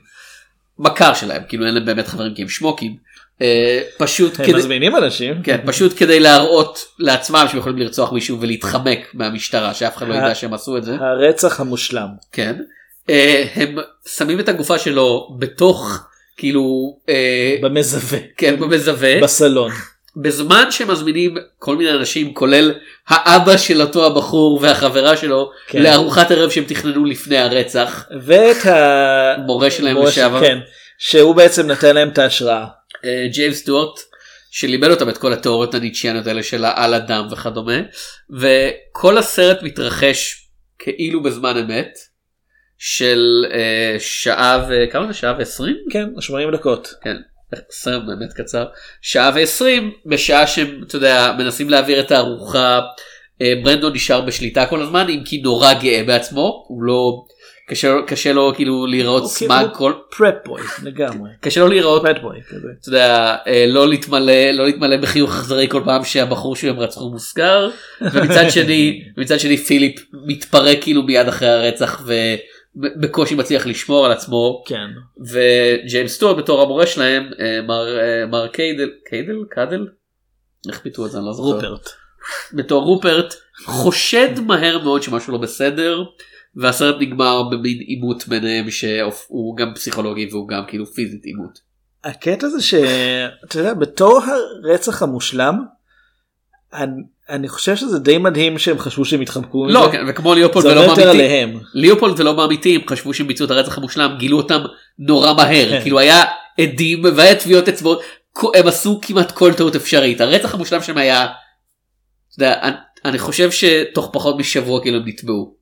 [0.80, 2.96] מכר שלהם, כאילו אין להם באמת חברים כי הם שמוקים.
[3.42, 5.44] אה, פשוט הם כדי, מזמינים אנשים.
[5.44, 10.36] כן, פשוט כדי להראות לעצמם שהם יכולים לרצוח מישהו ולהתחמק מהמשטרה, שאף אחד לא ידע
[10.36, 10.96] שהם עשו את זה.
[10.96, 12.08] הרצח המושלם.
[12.32, 12.56] כן.
[13.10, 13.76] אה, הם
[14.08, 16.00] שמים את הגופה שלו בתוך,
[16.38, 18.20] כאילו, אה, במזווה.
[18.38, 19.22] כן, במזווה.
[19.22, 19.72] בסלון.
[20.16, 22.74] בזמן שמזמינים כל מיני אנשים כולל
[23.08, 25.84] האבא של אותו הבחור והחברה שלו כן.
[25.84, 28.58] לארוחת ערב שהם תכננו לפני הרצח ואת
[29.46, 30.58] מורה שלהם המורה לשעבר כן,
[30.98, 32.66] שהוא בעצם נתן להם את ההשראה.
[33.06, 34.00] אה, ג'יימס סטוארט
[34.52, 37.80] שלימד אותם את כל התיאוריות הניטשיאניות האלה של על אדם וכדומה
[38.30, 40.50] וכל הסרט מתרחש
[40.80, 41.94] כאילו בזמן אמת
[42.78, 45.76] של אה, שעה וכמה זה שעה ועשרים?
[45.92, 46.94] כן 80 דקות.
[47.02, 47.16] כן.
[47.72, 48.66] סרט באמת קצר
[49.02, 52.80] שעה ועשרים בשעה שהם אתה יודע מנסים להעביר את הארוחה
[53.42, 57.24] אה, ברנדון נשאר בשליטה כל הזמן אם כי נורא גאה בעצמו הוא לא
[57.68, 61.30] קשה, קשה לו כאילו להיראות smug כל prep boy לגמרי.
[61.42, 62.68] קשה לו להיראות prep boy כזה.
[62.82, 67.70] אתה יודע, אה, לא להתמלא לא להתמלא בחיוך אכזרי כל פעם שהבחור שהם רצחו מוזכר
[68.14, 69.96] ומצד שני מצד שני פיליפ
[70.26, 72.02] מתפרק כאילו מיד אחרי הרצח
[72.76, 74.88] ובקושי מצליח לשמור על עצמו כן.
[75.20, 79.88] וג'יימס סטוארט בתור המורה שלהם אה, מר, אה, מר קיידל קיידל קאדל
[80.70, 81.90] איך ביטאו את זה אני לא זוכר רופרט.
[82.54, 83.34] בתור רופרט
[83.66, 86.04] חושד מהר מאוד שמשהו לא בסדר
[86.56, 91.60] והסרט נגמר במין עימות ביניהם שהוא גם פסיכולוגי והוא גם כאילו פיזית עימות.
[92.04, 94.22] הקטע זה שאתה יודע בתור
[94.64, 95.56] הרצח המושלם
[97.30, 99.74] אני, חושב שזה די מדהים שהם חשבו שהם התחמקו מזה.
[99.74, 101.60] לא כן, וכמו ליאופולד זה ולא עליהם.
[101.74, 102.36] ליאופולד ולא
[102.76, 104.62] הם חשבו שהם ביצעו את הרצח המושלם גילו אותם
[105.00, 105.82] נורא מהר כן.
[105.82, 106.24] כאילו היה
[106.62, 108.02] עדים והיה טביעות אצבעות
[108.54, 111.28] הם עשו כמעט כל טעות אפשרית הרצח המושלם שלהם היה.
[112.42, 115.56] אני, אני חושב שתוך פחות משבוע כאילו הם נתבעו.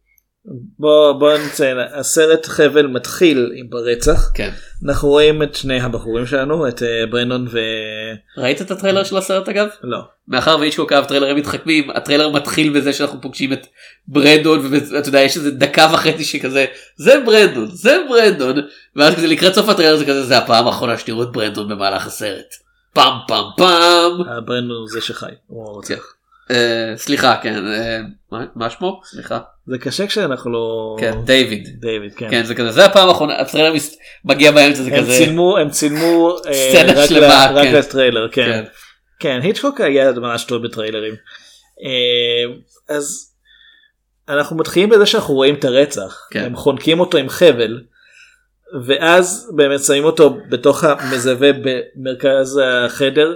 [0.80, 4.50] בוא בוא נציין הסרט חבל מתחיל עם ברצח כן.
[4.86, 7.60] אנחנו רואים את שני הבחורים שלנו את אה, ברנון ו...
[8.38, 9.68] ראית את הטריילר של הסרט אגב?
[9.84, 10.00] לא.
[10.28, 13.68] מאחר והיצ'קוק אהב טריילרים מתחכמים הטריילר מתחיל בזה שאנחנו פוגשים את
[14.08, 16.66] ברנדון ואתה יודע יש איזה דקה וחצי שכזה
[16.96, 18.56] זה ברנדון זה ברנדון
[18.96, 22.56] ואז כזה לקראת סוף הטריילר זה כזה זה הפעם האחרונה שתראו את ברנדון במהלך הסרט.
[22.94, 24.22] פעם פעם פעם.
[24.28, 25.32] אה, ברנדון הוא זה שחי.
[25.48, 26.21] הוא הרוצח.
[26.52, 28.00] אה, סליחה כן אה,
[28.56, 29.02] מה- שמו?
[29.06, 29.40] סליחה.
[29.68, 30.96] זה קשה כשאנחנו לא...
[31.00, 31.68] כן דיוויד.
[31.80, 32.28] דיוויד כן.
[32.30, 35.12] כן זה כזה זה הפעם האחרונה הטריילר מס- מגיע באמצע זה הם כזה.
[35.18, 37.76] צילמו הם צילמו אה, סצנה רק שלמה, ל- רק כן.
[37.76, 38.46] לטריילר כן.
[38.46, 38.64] כן.
[39.20, 41.14] כן היצ'קוק היה ממש טוב בטריילרים.
[42.90, 43.32] אז
[44.30, 46.44] אנחנו מתחילים בזה שאנחנו רואים את הרצח כן.
[46.44, 47.82] הם חונקים אותו עם חבל
[48.86, 53.36] ואז באמת שמים אותו בתוך המזווה במרכז החדר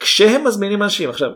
[0.00, 1.30] כשהם מזמינים אנשים עכשיו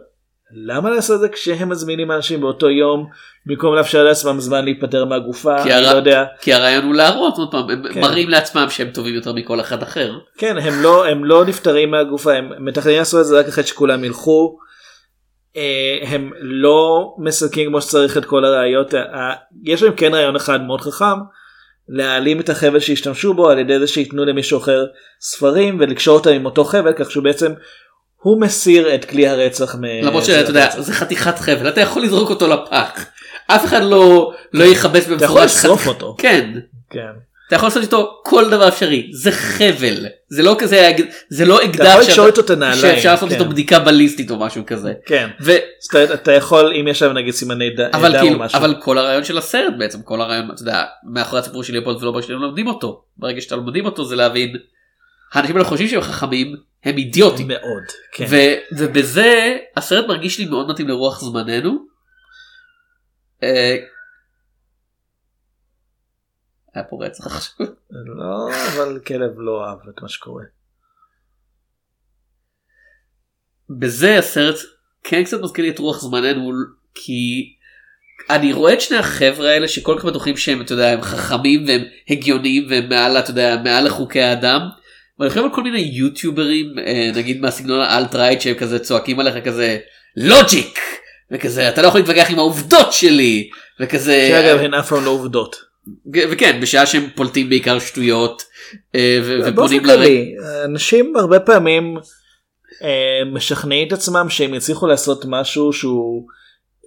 [0.52, 3.06] למה לעשות את זה כשהם מזמינים אנשים באותו יום
[3.46, 7.34] במקום לאפשר לעצמם זמן להיפטר מהגופה כי אני הר- לא יודע כי הרעיון הוא להראות
[7.38, 8.00] עוד פעם הם כן.
[8.00, 10.12] מראים לעצמם שהם טובים יותר מכל אחד אחר.
[10.38, 14.04] כן הם לא הם לא נפטרים מהגופה הם מתכננים לעשות את זה רק אחרי שכולם
[14.04, 14.58] ילכו.
[15.56, 19.32] אה, הם לא מסלקים כמו שצריך את כל הראיות ה-
[19.64, 21.18] יש להם כן רעיון אחד מאוד חכם
[21.88, 24.84] להעלים את החבל שהשתמשו בו על ידי זה שייתנו למישהו אחר
[25.20, 27.52] ספרים ולקשור אותם עם אותו חבל כך שהוא בעצם
[28.22, 29.74] הוא מסיר את כלי הרצח.
[29.74, 30.68] מ- למרות שאתה יודע.
[30.78, 33.06] זה חתיכת חבל אתה יכול לזרוק אותו לפח
[33.46, 36.14] אף אחד לא לא יכבס אתה יכול במפורש לשרוף אותו.
[36.18, 36.50] כן
[36.90, 37.00] כן.
[37.48, 40.92] אתה יכול לעשות איתו כל דבר אפשרי זה חבל זה לא כזה
[41.28, 42.80] זה לא אתה אקדח יכול שאתה- לקשור איתו את הנעליים.
[42.80, 43.34] שאפשר לעשות כן.
[43.34, 45.28] איתו בדיקה בליסטית או משהו כזה כן.
[45.42, 45.52] ו-
[45.90, 48.58] אתה, אתה יכול אם יש שם נגיד סימני ד- אבל דם כאילו או משהו.
[48.58, 52.12] אבל כל הרעיון של הסרט בעצם כל הרעיון אתה יודע מאחורי הסיפור של ליאופולד ולא
[52.12, 54.56] בשלבים לומדים אותו ברגע שאתה לומדים אותו זה להבין.
[55.32, 57.82] האנשים האלה חושבים שהם חכמים הם אידיוטים מאוד.
[58.12, 58.24] כן.
[58.30, 61.86] ו- ובזה הסרט מרגיש לי מאוד מתאים לרוח זמננו.
[63.42, 63.76] אה,
[66.74, 67.66] היה פה רצח עכשיו.
[67.90, 70.44] לא אבל כלב לא אהב את מה שקורה.
[73.70, 74.56] בזה הסרט
[75.04, 76.52] כן קצת מזכיר לי את רוח זמננו
[76.94, 77.54] כי
[78.30, 81.80] אני רואה את שני החבר'ה האלה שכל כך בטוחים שהם אתה יודע הם חכמים והם
[82.10, 84.60] הגיוניים והם מעל אתה יודע מעל לחוקי האדם.
[85.18, 89.78] ואני חושב על כל מיני יוטיוברים אה, נגיד מהסגנון האלטרייט שהם כזה צועקים עליך כזה
[90.16, 90.78] לוג'יק
[91.30, 93.50] וכזה אתה לא יכול להתווכח עם העובדות שלי
[93.80, 95.56] וכזה שאגב הן אף פעם לא עובדות.
[96.12, 98.44] וכן בשעה שהם פולטים בעיקר שטויות
[98.94, 101.96] אה, ובונים כללי אנשים הרבה פעמים
[102.82, 106.26] אה, משכנעים את עצמם שהם יצליחו לעשות משהו שהוא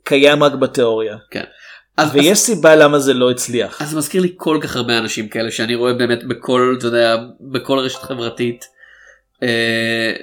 [0.04, 1.18] קיים רק בתיאוריה.
[1.32, 1.44] כן.
[1.98, 3.82] אז, ויש סיבה למה זה לא הצליח.
[3.82, 7.16] אז זה מזכיר לי כל כך הרבה אנשים כאלה שאני רואה באמת בכל אתה יודע
[7.42, 8.66] בכל רשת חברתית.
[9.44, 9.48] אה,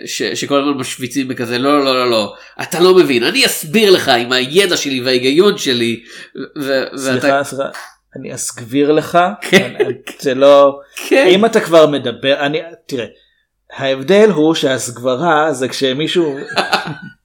[0.07, 4.09] ש, שכל הזמן משוויצים בכזה לא לא לא לא אתה לא מבין אני אסביר לך
[4.09, 6.03] עם הידע שלי וההיגיון שלי.
[6.61, 7.65] ו- ואתה סליחה סליחה
[8.17, 9.73] אני אסגביר לך כן.
[9.81, 11.27] אני- זה לא כן.
[11.31, 13.07] אם אתה כבר מדבר אני תראה.
[13.77, 16.39] ההבדל הוא שהסגברה זה כשמישהו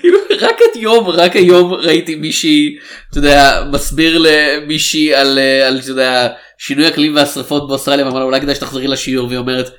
[0.00, 2.78] כאילו רק את יום רק היום ראיתי מישהי
[3.10, 6.28] אתה יודע מסביר למישהי על אה, על אתה יודע
[6.58, 9.70] שינוי אקלים והשרפות באוסטרליה ואמרה לה אולי כדאי שתחזרי לשיעור והיא אומרת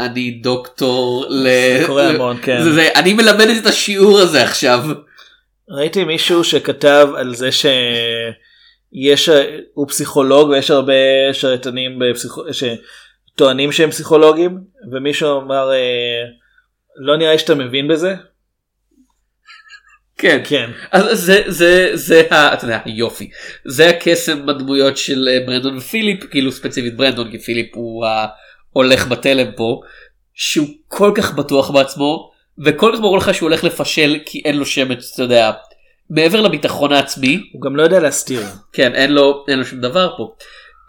[0.00, 1.48] אני דוקטור ל...
[1.80, 2.62] זה קורה המון, כן.
[2.62, 4.84] זה, זה, אני מלמדת את השיעור הזה עכשיו.
[5.68, 9.28] ראיתי מישהו שכתב על זה שיש
[9.74, 10.92] הוא פסיכולוג ויש הרבה
[11.32, 12.42] שרלטנים בפסיכו...
[12.52, 14.58] שטוענים שהם פסיכולוגים
[14.92, 16.24] ומישהו אמר אה,
[16.96, 18.14] לא נראה לי שאתה מבין בזה.
[20.24, 20.40] כן.
[20.44, 20.70] כן.
[20.92, 23.30] אז זה זה זה ה- אתה יודע, היופי
[23.64, 29.52] זה הקסם בדמויות של אה, ברנדון ופיליפ כאילו ספציפית ברנדון כי פיליפ הוא ההולך בתלם
[29.56, 29.80] פה
[30.34, 32.30] שהוא כל כך בטוח בעצמו
[32.64, 35.50] וכל כך ברור לך שהוא הולך לפשל כי אין לו שמץ אתה יודע
[36.10, 38.40] מעבר לביטחון העצמי הוא גם לא יודע להסתיר.
[38.72, 40.34] כן אין לו אין לו שום דבר פה.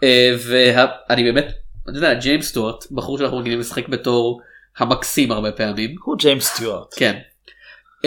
[0.02, 1.46] אה, ואני באמת
[1.90, 4.40] אתה יודע ג'יימס סטוארט בחור שאנחנו רגילים לשחק בתור
[4.78, 5.94] המקסים הרבה פעמים.
[6.04, 6.86] הוא ג'יימס סטיוארט.
[6.96, 7.16] כן.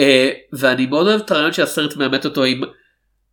[0.00, 0.02] Uh,
[0.52, 2.60] ואני מאוד אוהב את הרעיון שהסרט מאמת אותו עם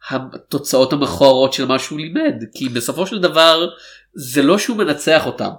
[0.10, 3.70] התוצאות המכוערות של מה שהוא לימד כי בסופו של דבר
[4.14, 5.50] זה לא שהוא מנצח אותם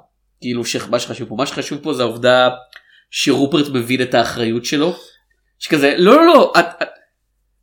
[0.40, 2.48] כאילו שמה שחשוב פה מה שחשוב פה זה העובדה
[3.10, 4.96] שרופרט מבין את האחריות שלו.
[5.58, 6.88] שכזה לא לא לא את, את,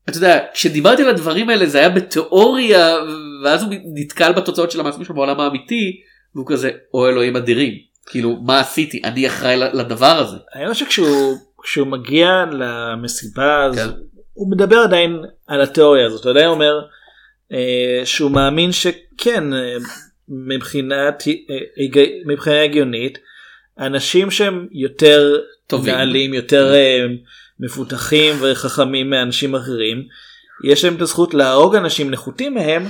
[0.09, 2.95] אתה יודע כשדיברתי על הדברים האלה זה היה בתיאוריה
[3.43, 6.01] ואז הוא נתקל בתוצאות של המעשים שלו בעולם האמיתי
[6.35, 7.73] והוא כזה או אלוהים אדירים
[8.05, 10.37] כאילו מה עשיתי אני אחראי לדבר הזה.
[10.55, 13.89] אני חושב שכשהוא כשהוא מגיע למסיבה אז כן.
[14.33, 16.81] הוא מדבר עדיין על התיאוריה הזאת הוא עדיין אומר
[17.51, 19.77] אה, שהוא מאמין שכן אה,
[20.29, 23.17] מבחינת אה, מבחינה הגיונית
[23.79, 25.35] אנשים שהם יותר
[25.67, 25.93] טובים.
[25.93, 27.05] נעלים יותר אה,
[27.59, 30.03] מפותחים וחכמים מאנשים אחרים
[30.63, 32.85] יש להם את הזכות להרוג אנשים נחותים מהם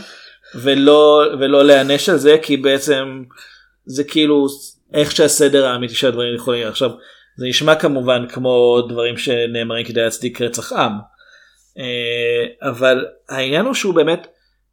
[0.56, 3.24] ולא ולא להיענש על זה כי בעצם
[3.86, 4.48] זה כאילו
[4.94, 6.68] איך שהסדר האמיתי של הדברים יכולים.
[6.68, 6.92] עכשיו
[7.38, 10.92] זה נשמע כמובן כמו דברים שנאמרים כדי להצדיק רצח עם
[11.78, 14.28] אה, אבל העניין הוא שהוא באמת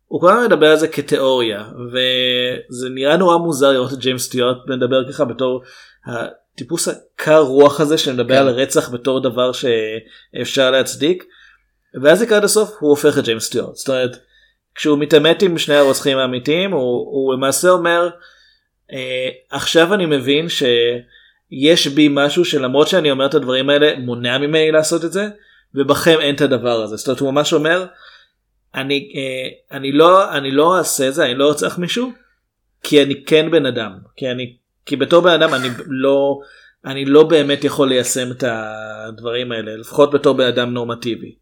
[0.07, 4.57] הוא כל הזמן מדבר על זה כתיאוריה וזה נראה נורא מוזר לראות את ג'יימס סטיוארט
[4.69, 5.63] מדבר ככה בתור
[6.07, 8.41] הטיפוס הקר רוח הזה שמדבר כן.
[8.41, 11.25] על רצח בתור דבר שאפשר להצדיק
[12.03, 14.17] ואז לקראת הסוף הוא הופך את ג'יימס סטיוארט זאת אומרת
[14.75, 16.81] כשהוא מתעמת עם שני הרוצחים האמיתיים הוא,
[17.13, 18.09] הוא למעשה אומר
[18.93, 20.49] אה, עכשיו אני מבין
[21.53, 25.29] שיש בי משהו שלמרות שאני אומר את הדברים האלה מונע ממני לעשות את זה
[25.75, 27.87] ובכם אין את הדבר הזה זאת אומרת הוא ממש אומר
[28.75, 32.13] אני אה, אני לא אני לא אעשה את זה אני לא ארצח מישהו
[32.83, 36.41] כי אני כן בן אדם כי אני כי בתור בן אדם אני לא
[36.85, 41.35] אני לא באמת יכול ליישם את הדברים האלה לפחות בתור בן אדם נורמטיבי.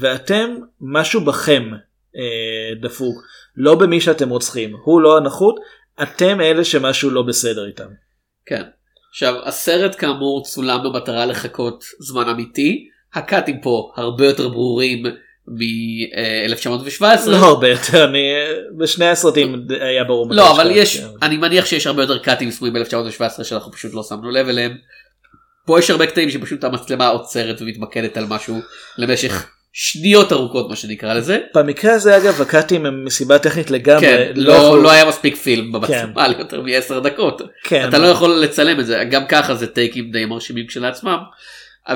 [0.00, 1.70] ואתם משהו בכם
[2.16, 3.16] אה, דפוק
[3.56, 5.60] לא במי שאתם רוצחים הוא לא הנחות
[6.02, 7.88] אתם אלה שמשהו לא בסדר איתם.
[8.46, 8.62] כן.
[9.10, 15.06] עכשיו הסרט כאמור צולם במטרה לחכות זמן אמיתי הקאטים פה הרבה יותר ברורים
[15.48, 17.30] מ-1917.
[17.30, 18.18] לא הרבה יותר אני
[18.78, 20.26] בשני הסרטים היה ברור.
[20.30, 21.06] לא אבל יש כן.
[21.22, 24.76] אני מניח שיש הרבה יותר קאטים סמויים ב-1917 שאנחנו פשוט לא שמנו לב אליהם.
[25.66, 28.58] פה יש הרבה קטעים שפשוט המצלמה עוצרת ומתמקדת על משהו
[28.98, 29.50] למשך
[29.80, 31.38] שניות ארוכות מה שנקרא לזה.
[31.54, 34.00] במקרה הזה אגב הקאטים הם מסיבה טכנית לגמרי.
[34.06, 37.42] כן, לא לא, יכול- לא היה מספיק פילם במצלמה ליותר מ-10 דקות.
[37.64, 37.88] כן.
[37.88, 41.18] אתה לא יכול לצלם את זה גם ככה זה טייקים די מרשימים כשלעצמם.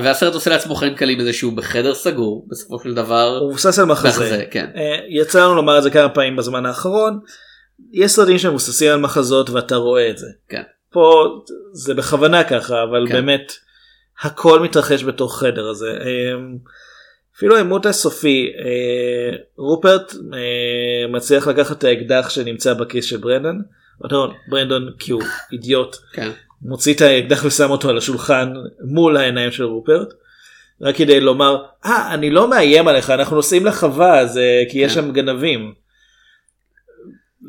[0.02, 3.38] והסרט עושה לעצמו חיים קלים בזה שהוא בחדר סגור בסופו של דבר.
[3.40, 4.08] הוא מבוסס על מחזה.
[4.08, 4.66] מחזה, כן.
[4.76, 7.20] אה, יצא לנו לומר את זה כמה פעמים בזמן האחרון.
[7.92, 10.26] יש סרטים שמבוססים על מחזות ואתה רואה את זה.
[10.48, 10.62] כן.
[10.92, 11.24] פה
[11.72, 13.12] זה בכוונה ככה אבל כן.
[13.14, 13.52] באמת
[14.22, 15.98] הכל מתרחש בתוך חדר הזה.
[17.42, 23.62] אפילו העימות הסופי אה, רופרט אה, מצליח לקחת את האקדח שנמצא בכיס של ברנדון.
[24.10, 25.22] לא, ברנדון כי הוא
[25.52, 25.96] אידיוט.
[26.12, 26.30] כן.
[26.62, 28.52] מוציא את האקדח ושם אותו על השולחן
[28.84, 30.08] מול העיניים של רופרט.
[30.80, 34.94] רק כדי לומר אה אני לא מאיים עליך אנחנו נוסעים לחווה אז אה, כי יש
[34.94, 35.02] כן.
[35.02, 35.74] שם גנבים.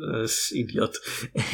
[0.02, 0.96] אה, אידיוט.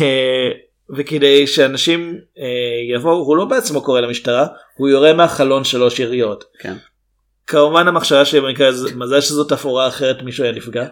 [0.01, 0.51] אה,
[0.97, 6.45] וכדי שאנשים אה, יבואו הוא לא בעצמו קורא למשטרה הוא יורה מהחלון שלוש יריות.
[6.59, 6.74] כן.
[7.51, 10.86] כמובן המחשבה שלי במקרה הזה מזל שזו תפאורה אחרת מישהו היה נפגע.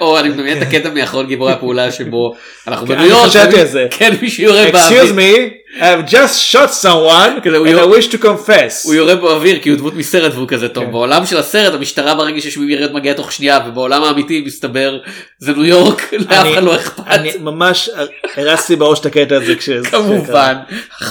[0.00, 2.34] או אני מדמיין את הקטע מאחרון גיבורי הפעולה שבו
[2.66, 3.22] אנחנו כן, בניו יורק.
[3.22, 3.86] אני חשבתי על זה.
[3.90, 5.14] כן מישהו יורה Excuse באוויר.
[5.14, 8.84] me, I've just shot someone and I wish to confess.
[8.84, 10.92] הוא יורה באוויר כי הוא דמות מסרט והוא כזה טוב כן.
[10.92, 14.98] בעולם של הסרט המשטרה ברגע ששומעים ירד מגיעה תוך שנייה ובעולם האמיתי מסתבר
[15.38, 17.90] זה ניו יורק לאף אחד לא אכפת אני ממש
[18.36, 20.56] הרצתי בראש את הקטע הזה כשזה כמובן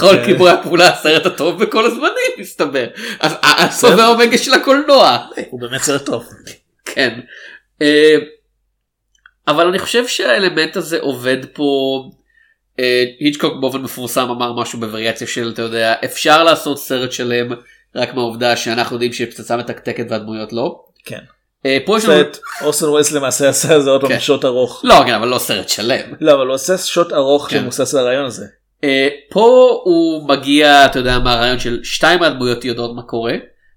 [0.00, 0.24] כן.
[0.26, 2.86] גיבורי הפעולה הסרט הטוב בכל הזמנים מסתבר
[3.20, 5.18] אז הסוף והאומגה של הקולנוע
[5.50, 6.24] הוא באמת סרט טוב.
[6.84, 7.20] כן.
[7.82, 8.14] אה,
[9.48, 11.64] אבל אני חושב שהאלמנט הזה עובד פה.
[12.80, 17.52] אה, היצ'קוק באופן מפורסם אמר משהו בווריאציה של אתה יודע אפשר לעשות סרט שלם
[17.94, 20.84] רק מהעובדה שאנחנו יודעים שיש פצצה מתקתקת והדמויות לא.
[21.04, 21.18] כן.
[21.66, 22.14] אה, פה יש לנו...
[22.14, 24.20] סרט אורסון ווילס למעשה עשה זה עוד פעם כן.
[24.20, 24.80] שוט ארוך.
[24.84, 26.14] לא כן אבל לא סרט שלם.
[26.20, 27.58] לא אבל הוא עושה שוט ארוך כן.
[27.58, 28.46] שמבוסס על הרעיון הזה.
[29.30, 33.34] פה הוא מגיע אתה יודע מהרעיון של שתיים מהדמויות יודעות מה קורה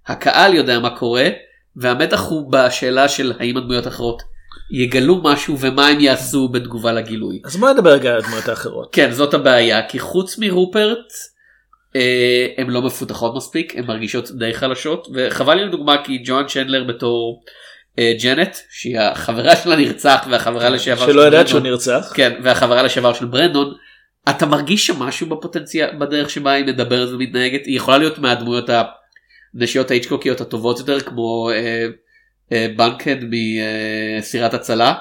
[0.08, 1.30] הקהל יודע מה קורה
[1.78, 4.24] והמתח הוא בשאלה של האם הדמויות האחרות
[4.72, 7.42] יגלו משהו ומה הם יעשו בתגובה לגילוי.
[7.46, 8.90] אז בוא נדבר רגע על הדמויות האחרות.
[8.92, 11.14] כן זאת הבעיה כי חוץ מרופרט
[11.96, 16.84] אה, הן לא מפותחות מספיק הן מרגישות די חלשות וחבל לי לדוגמה כי ג'ואן צ'נדלר
[16.84, 17.44] בתור
[18.00, 21.60] אה, ג'נט שהיא החברה של הנרצח והחברה לשעבר שלא של יודעת שהוא.
[21.60, 22.12] נרצח.
[22.14, 23.74] כן והחברה לשעבר של ברנדון.
[24.30, 28.70] אתה מרגיש שם משהו בפוטנציאל בדרך שבה היא מדברת ומתנהגת היא יכולה להיות מהדמויות
[29.58, 31.88] הנשיות ההיצ'קוקיות הטובות יותר כמו אה,
[32.52, 33.16] אה, בנקד
[34.20, 34.94] מסירת הצלה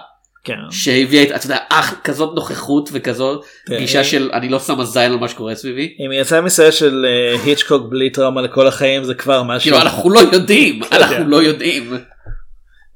[0.45, 0.55] כן.
[0.71, 3.79] שהביאה את אתה יודע אח כזאת נוכחות וכזאת כן.
[3.79, 5.97] גישה של אני לא שמה זין על מה שקורה סביבי.
[6.07, 9.63] אם היא יצאה מסרט של אה, היצ'קוק בלי טראומה לכל החיים זה כבר משהו.
[9.63, 11.95] כאילו אנחנו לא יודעים אנחנו לא יודעים.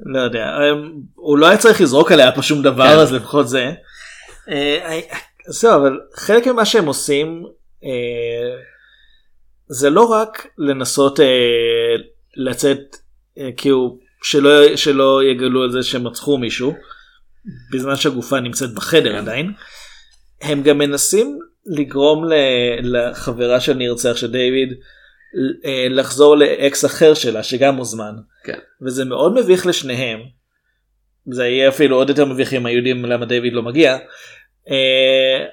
[0.06, 2.98] לא יודע הם- הוא לא היה צריך לזרוק עליה פה שום דבר כן.
[2.98, 3.70] אז לפחות זה.
[4.50, 5.00] אה,
[5.48, 7.42] זהו אבל חלק ממה שהם עושים
[7.84, 7.90] אה,
[9.70, 11.26] זה לא רק לנסות אה,
[12.36, 12.96] לצאת
[13.38, 16.74] אה, כאילו שלא שלא יגלו על זה שהם רצחו מישהו
[17.72, 19.52] בזמן שהגופה נמצאת בחדר עדיין.
[20.42, 22.34] הם גם מנסים לגרום ל-
[22.82, 24.68] לחברה של נרצח של דיוויד
[25.64, 28.12] אה, לחזור לאקס אחר שלה שגם מוזמן.
[28.44, 28.58] כן.
[28.86, 30.20] וזה מאוד מביך לשניהם.
[31.32, 33.98] זה יהיה אפילו עוד יותר מביך אם היו יודעים למה דיוויד לא מגיע.
[34.70, 35.44] אה,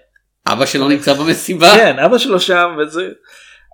[0.47, 1.73] אבא שלו נמצא במסיבה.
[1.75, 3.09] כן אבא שלו שם וזה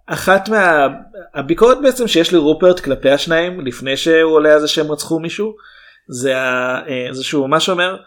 [0.07, 5.55] אחת מהביקורת בעצם שיש לרופרט כלפי השניים לפני שהוא עולה על זה שהם רצחו מישהו
[6.07, 7.97] זה ה- אה, זה שהוא ממש אומר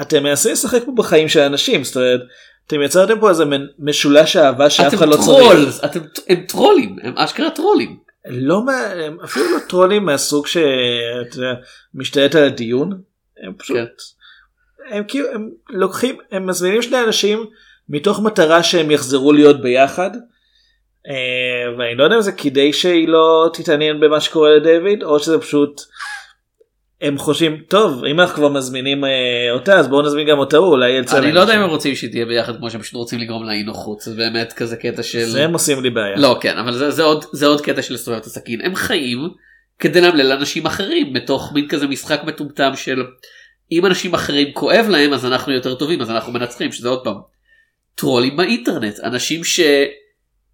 [0.00, 2.20] אתם מנסים לשחק פה בחיים של אנשים זאת אומרת
[2.66, 3.44] אתם יצרתם פה איזה
[3.78, 5.84] משולש אהבה שאף אחד לא טרול, צריך.
[5.84, 7.96] אתם הם טרולים הם אשכרה טרולים.
[8.28, 10.66] לא מה- הם אפילו לא טרולים מהסוג שאתה
[11.36, 11.54] יודע,
[11.94, 13.00] משתלט על הדיון
[13.42, 13.84] הם פשוט כן.
[14.96, 17.44] הם כאילו הם לוקחים הם מזמינים שני אנשים
[17.88, 20.10] מתוך מטרה שהם יחזרו להיות ביחד.
[21.08, 25.38] אה, ואני לא יודע אם זה כדי שהיא לא תתעניין במה שקורה לדיוויד או שזה
[25.38, 25.80] פשוט
[27.00, 29.10] הם חושבים טוב אם אנחנו כבר מזמינים אה,
[29.52, 31.94] אותה אז בואו נזמין גם אותה אולי יצא אני לא יודע אם משהו." הם רוצים
[31.94, 35.02] שהיא תהיה ביחד כמו שהם פשוט רוצים לגרום לה אי נוחות זה באמת כזה קטע
[35.02, 36.16] של זה הם עושים לי בעיה.
[36.16, 39.28] לא כן אבל זה, זה עוד זה עוד קטע של לסובב את הסכין הם חיים
[39.78, 43.04] כדי לאמלל אנשים אחרים בתוך מין כזה משחק מטומטם של
[43.72, 47.16] אם אנשים אחרים כואב להם אז אנחנו יותר טובים אז אנחנו מנצחים שזה עוד פעם
[47.94, 49.44] טרולים באינטרנט אנשים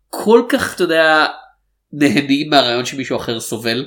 [0.08, 1.26] שכל כך אתה יודע
[1.92, 3.86] נהנים מהרעיון שמישהו אחר סובל.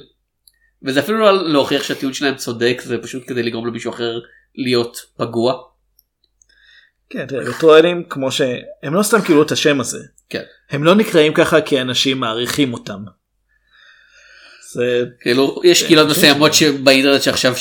[0.83, 4.19] וזה אפילו לא להוכיח שהטיעון שלהם צודק זה פשוט כדי לגרום למישהו אחר
[4.55, 5.53] להיות פגוע.
[7.09, 9.99] כן, תראה, וטרולים כמו שהם לא סתם קיבלו את השם הזה.
[10.29, 10.43] כן.
[10.69, 12.99] הם לא נקראים ככה כי אנשים מעריכים אותם.
[14.73, 17.53] זה כאילו יש קהילות כן, מסוימות שבאינטרנט שעכשיו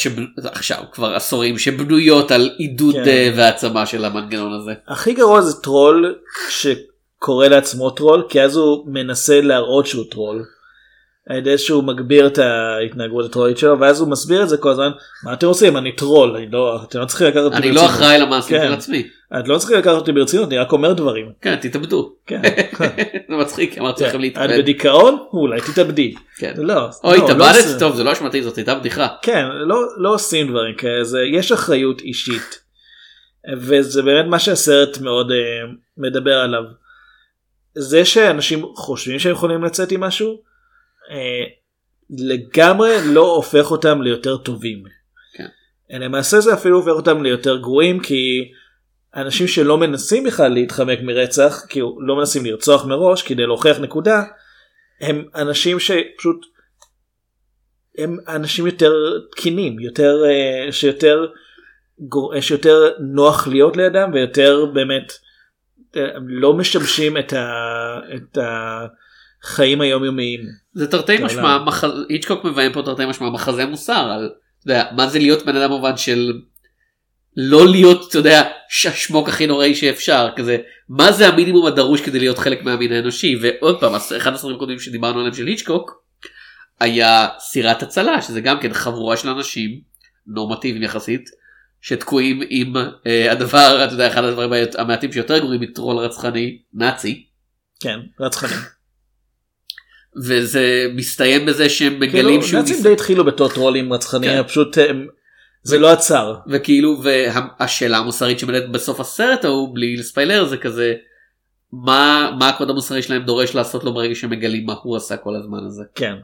[0.44, 3.08] עכשיו כבר עשורים שבנויות על עידוד כן.
[3.08, 4.72] אה, והעצמה של המנגנון הזה.
[4.88, 6.18] הכי גרוע זה טרול
[7.20, 10.44] שקורא לעצמו טרול כי אז הוא מנסה להראות שהוא טרול.
[11.28, 14.90] על ידי שהוא מגביר את ההתנהגות הטרולית שלו ואז הוא מסביר את זה כל הזמן
[15.24, 17.96] מה אתם עושים אני טרול אני לא אתם לא צריכים לקחת אותי אני לא ברצינות."
[17.96, 18.66] אחראי למעשים כן.
[18.66, 19.06] של עצמי.
[19.40, 21.32] את לא צריכים לקחת אותי ברצינות אני רק אומר דברים.
[21.40, 22.12] כן תתאבדו.
[22.26, 22.42] כן.
[23.28, 24.58] זה מצחיק אמרתי לכם את להתאבד.
[24.58, 26.14] בדיכאון אולי תתאבדי.
[26.38, 26.54] כן.
[26.56, 26.88] לא.
[27.04, 27.78] אוי לא, לא התאבדת.
[27.78, 29.08] טוב זה לא אשמתי זאת הייתה בדיחה.
[29.22, 31.02] כן לא לא עושים דברים כאלה
[31.32, 32.60] יש אחריות אישית.
[33.58, 35.34] וזה באמת מה שהסרט מאוד uh,
[35.98, 36.62] מדבר עליו.
[37.74, 40.42] זה שאנשים חושבים שהם יכולים לצאת עם משהו
[41.08, 41.12] uh,
[42.10, 44.82] לגמרי לא הופך אותם ליותר טובים.
[45.34, 45.46] כן.
[45.90, 48.52] למעשה זה אפילו הופך אותם ליותר גרועים כי
[49.16, 54.22] אנשים שלא מנסים בכלל להתחמק מרצח כי לא מנסים לרצוח מראש כדי להוכיח נקודה
[55.00, 56.46] הם אנשים שפשוט
[57.98, 58.92] הם אנשים יותר
[59.32, 61.26] תקינים יותר אה, שיותר
[62.34, 65.29] אה, שיותר נוח להיות לידם ויותר באמת אה,
[65.94, 67.48] הם לא משמשים את, ה,
[68.16, 68.38] את
[69.44, 70.40] החיים היומיומיים.
[70.72, 71.58] זה תרתי משמע.
[71.64, 74.30] מח- היצ'קוק מביים פה תרתי משמע מחזה מוסר על
[74.62, 76.32] אתה יודע, מה זה להיות בן אדם במובן של
[77.36, 78.42] לא להיות אתה יודע
[78.86, 80.56] השמוק הכי נוראי שאפשר כזה
[80.88, 85.18] מה זה המינימום הדרוש כדי להיות חלק מהמין האנושי ועוד פעם אחד הסרטים הקודמים שדיברנו
[85.18, 86.02] עליהם של היצ'קוק
[86.80, 89.80] היה סירת הצלה שזה גם כן חבורה של אנשים
[90.26, 91.30] נורמטיביים יחסית
[91.80, 92.74] שתקועים עם
[93.06, 97.26] אה, הדבר אתה יודע אחד הדברים המעטים שיותר גרועים מטרול רצחני נאצי
[97.80, 98.58] כן רצחנים.
[100.24, 104.48] וזה מסתיים בזה שהם כאילו, מגלים שהוא נאצים ניס- די התחילו בתור טרולים רצחניים כן.
[104.48, 105.06] פשוט הם,
[105.62, 106.34] זה לא עצר.
[106.46, 110.94] וכאילו והשאלה המוסרית שמלאת בסוף הסרט ההוא בלי לספיילר זה כזה
[111.72, 115.64] מה מה הקוד המוסרי שלהם דורש לעשות לו ברגע שמגלים מה הוא עשה כל הזמן
[115.66, 115.82] הזה.
[115.94, 116.14] כן.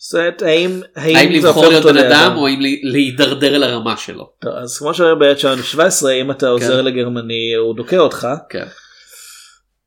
[0.00, 2.32] זאת אומרת, האם, האם האם לבחור להיות בן אדם?
[2.36, 4.30] או אם ל- להידרדר אל הרמה שלו.
[4.40, 8.28] טוב, אז כמו שאומר ב-1917 אם אתה עוזר לגרמני הוא דוקא אותך.
[8.50, 8.64] כן.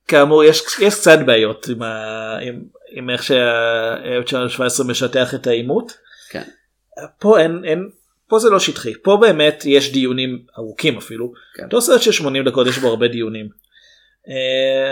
[0.07, 5.91] כאמור יש, יש קצת בעיות עם, ה, עם, עם איך שה-1917 משטח את העימות.
[6.29, 6.43] כן.
[7.19, 7.89] פה אין, אין,
[8.27, 11.33] פה זה לא שטחי, פה באמת יש דיונים ארוכים אפילו.
[11.55, 11.79] כן.
[11.79, 13.49] סרט של 80 דקות יש בו הרבה דיונים.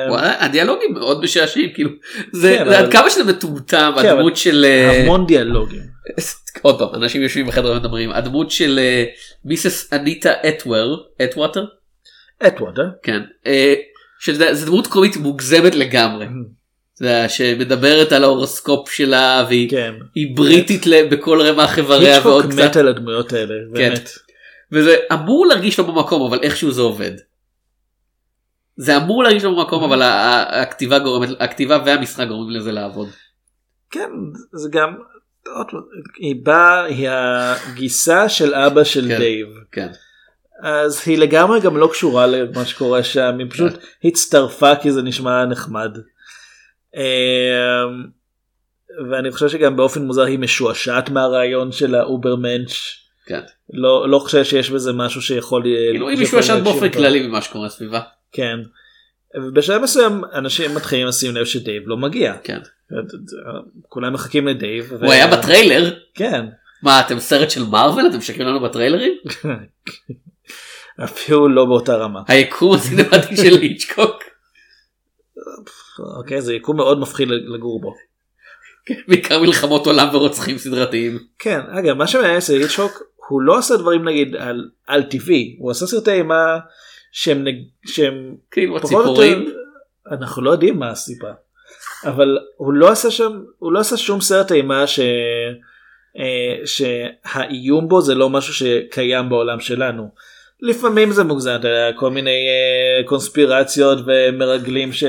[0.09, 1.89] וואלה, הדיאלוגים מאוד משעשעים כאילו
[2.31, 5.81] זה כן, עד כמה שזה מטומטם כן, הדמות של אה, המון דיאלוגים.
[6.61, 9.03] עוד פעם אנשים יושבים בחדר ומדברים הדמות של אה,
[9.45, 11.65] מיסס אניטה אטוור אטווטר
[12.47, 12.85] אטווד, אה?
[13.03, 13.73] כן אה,
[14.19, 16.25] שזה זה דמות קומית מוגזמת לגמרי.
[17.27, 19.93] שמדברת על ההורוסקופ שלה והיא כן.
[20.35, 23.55] בריטית בכל רמ"ח איבריה היצ'קוק ועוד מת קצת על הדמויות האלה.
[23.71, 24.09] באמת.
[24.71, 27.11] וזה אמור להרגיש לא במקום אבל איכשהו זה עובד.
[28.81, 30.01] זה אמור להרגיש לא במקום אבל
[30.61, 33.09] הכתיבה גורמת הכתיבה והמשחק גורמים לזה לעבוד.
[33.91, 34.09] כן,
[34.53, 34.95] זה גם,
[36.17, 39.17] היא באה, היא הגיסה של אבא של כן.
[39.17, 39.47] דייב.
[39.71, 39.87] כן.
[40.63, 43.73] אז היא לגמרי גם לא קשורה למה שקורה שם, היא פשוט
[44.03, 45.97] הצטרפה כי זה נשמע נחמד.
[46.95, 47.01] אמ,
[49.11, 52.73] ואני חושב שגם באופן מוזר היא משועשעת מהרעיון של ה Übermensch.
[53.25, 53.41] כן.
[53.73, 55.63] לא, לא חושב שיש בזה משהו שיכול...
[55.63, 56.89] כאילו היא משועשעת באופן.
[56.89, 58.01] כללי ממה שקורה סביבה.
[58.31, 58.59] כן.
[59.35, 62.35] ובשלב מסוים אנשים מתחילים לשים לב שדייב לא מגיע.
[62.43, 62.59] כן.
[63.81, 64.93] כולם מחכים לדייב.
[64.93, 65.93] הוא היה בטריילר.
[66.15, 66.45] כן.
[66.83, 69.13] מה אתם סרט של מארוול אתם משקרים לנו בטריילרים?
[71.03, 72.21] אפילו לא באותה רמה.
[72.27, 74.23] היקום הסינמטי של היצ'קוק.
[76.17, 77.93] אוקיי זה יקום מאוד מפחיד לגור בו.
[79.07, 81.19] בעיקר מלחמות עולם ורוצחים סדרתיים.
[81.39, 85.71] כן אגב מה שמעניין אצל היצ'קוק הוא לא עושה דברים נגיד על, על טבעי הוא
[85.71, 86.57] עשה סרטי אימה
[87.11, 89.39] שהם, נג- שהם כאילו הציפורים.
[89.43, 89.51] יותר-
[90.11, 91.33] אנחנו לא יודעים מה הסיבה
[92.05, 94.99] אבל הוא לא עשה שם הוא לא עשה שום סרט אימה ש...
[96.19, 100.09] אה, שהאיום בו זה לא משהו שקיים בעולם שלנו.
[100.61, 105.03] לפעמים זה מוגזם, אתה יודע, כל מיני אה, קונספירציות ומרגלים ש...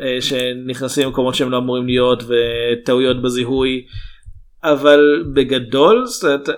[0.00, 3.86] אה, שנכנסים למקומות שהם לא אמורים להיות וטעויות בזיהוי
[4.64, 6.48] אבל בגדול זאת אומרת,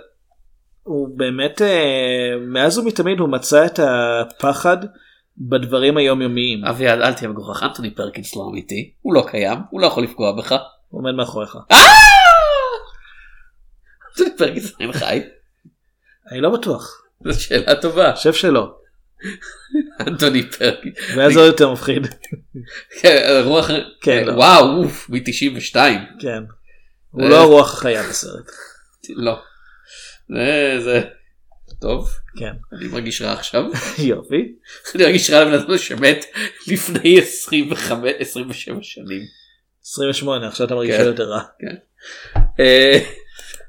[0.89, 4.77] הוא באמת אה, מאז ומתמיד הוא מצא את הפחד
[5.39, 6.65] בדברים היומיומיים.
[6.65, 10.33] אביעד אל תהיה מגוחך אנטוני פרקינס לא אמיתי הוא לא קיים הוא לא יכול לפגוע
[10.33, 10.53] בך.
[10.89, 11.57] הוא עומד מאחוריך.
[14.11, 15.23] אנטוני פרקינס עדיין חי.
[16.31, 17.03] אני לא בטוח.
[17.25, 18.07] זו שאלה טובה.
[18.07, 18.75] אני חושב שלא.
[20.07, 20.99] אנטוני פרקינס.
[21.17, 22.07] ואז עוד יותר מפחיד.
[23.01, 23.71] כן, רוח
[24.01, 24.33] כן, לא.
[24.33, 25.77] וואו אוף מ-92.
[26.21, 26.43] כן.
[27.11, 28.51] הוא לא הרוח החיה בסרט.
[29.09, 29.39] לא.
[30.79, 31.01] זה
[31.81, 32.09] טוב.
[32.37, 32.53] כן.
[32.73, 33.65] אני מרגיש רע עכשיו.
[33.99, 34.55] יופי.
[34.95, 36.25] אני מרגיש רע לבן אדם שמת
[36.69, 39.23] לפני 25 27 שנים.
[39.83, 41.05] 28 עכשיו אתה מרגיש כן.
[41.05, 41.43] יותר רע.
[41.61, 41.75] כן.
[42.61, 42.99] אה,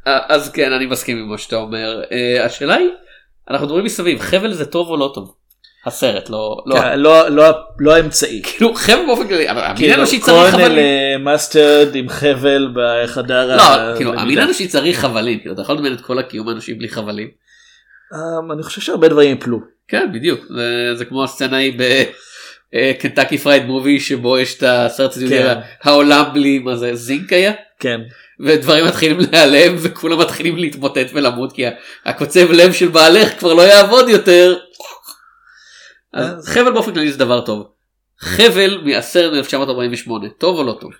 [0.05, 2.89] אז כן אני מסכים עם מה שאתה אומר אה, השאלה היא
[3.49, 5.35] אנחנו מדברים מסביב חבל זה טוב או לא טוב.
[5.85, 8.41] הסרט לא לא כן, לא- לא- לא האמצעי.
[8.43, 10.77] כאילו חבל באופן כללי אבל המין כאילו האנושי צריך קורנל חבלים.
[10.77, 14.13] אה, מאסטרד עם חבל בחדר לא כאילו.
[14.13, 17.27] המין האנושי צריך חבלים כאילו אתה יכול לדמיין את כל הקיום האנושי בלי חבלים.
[18.13, 19.59] אמ, אני חושב שהרבה דברים יפלו.
[19.87, 20.45] כן בדיוק
[20.95, 21.79] זה, כמו הסצנה היא
[22.73, 25.57] בקנטקי פרייד מובי שבו יש את הסרט כן.
[25.83, 27.51] העולם בלי מה זה זינק היה.
[27.79, 28.01] כן.
[28.39, 31.63] ודברים מתחילים להיעלם וכולם מתחילים להתמוטט ולמות כי
[32.05, 34.55] הקוצב לב של בעלך כבר לא יעבוד יותר.
[36.13, 37.67] אז חבל באופן כללי זה דבר טוב.
[38.19, 40.91] חבל מהסרט מ-1948 טוב או לא טוב?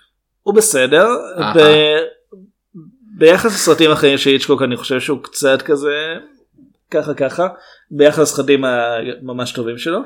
[0.42, 1.06] הוא בסדר.
[1.56, 1.96] ב-
[3.18, 6.14] ביחס לסרטים אחרים של היצ'קוק אני חושב שהוא קצת כזה
[6.90, 7.48] ככה ככה
[7.90, 10.00] ביחס לסרטים הממש טובים שלו.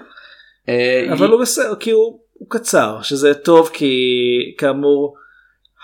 [0.68, 3.94] אה, אבל הוא בסדר כי הוא, הוא קצר שזה טוב כי
[4.58, 5.16] כאמור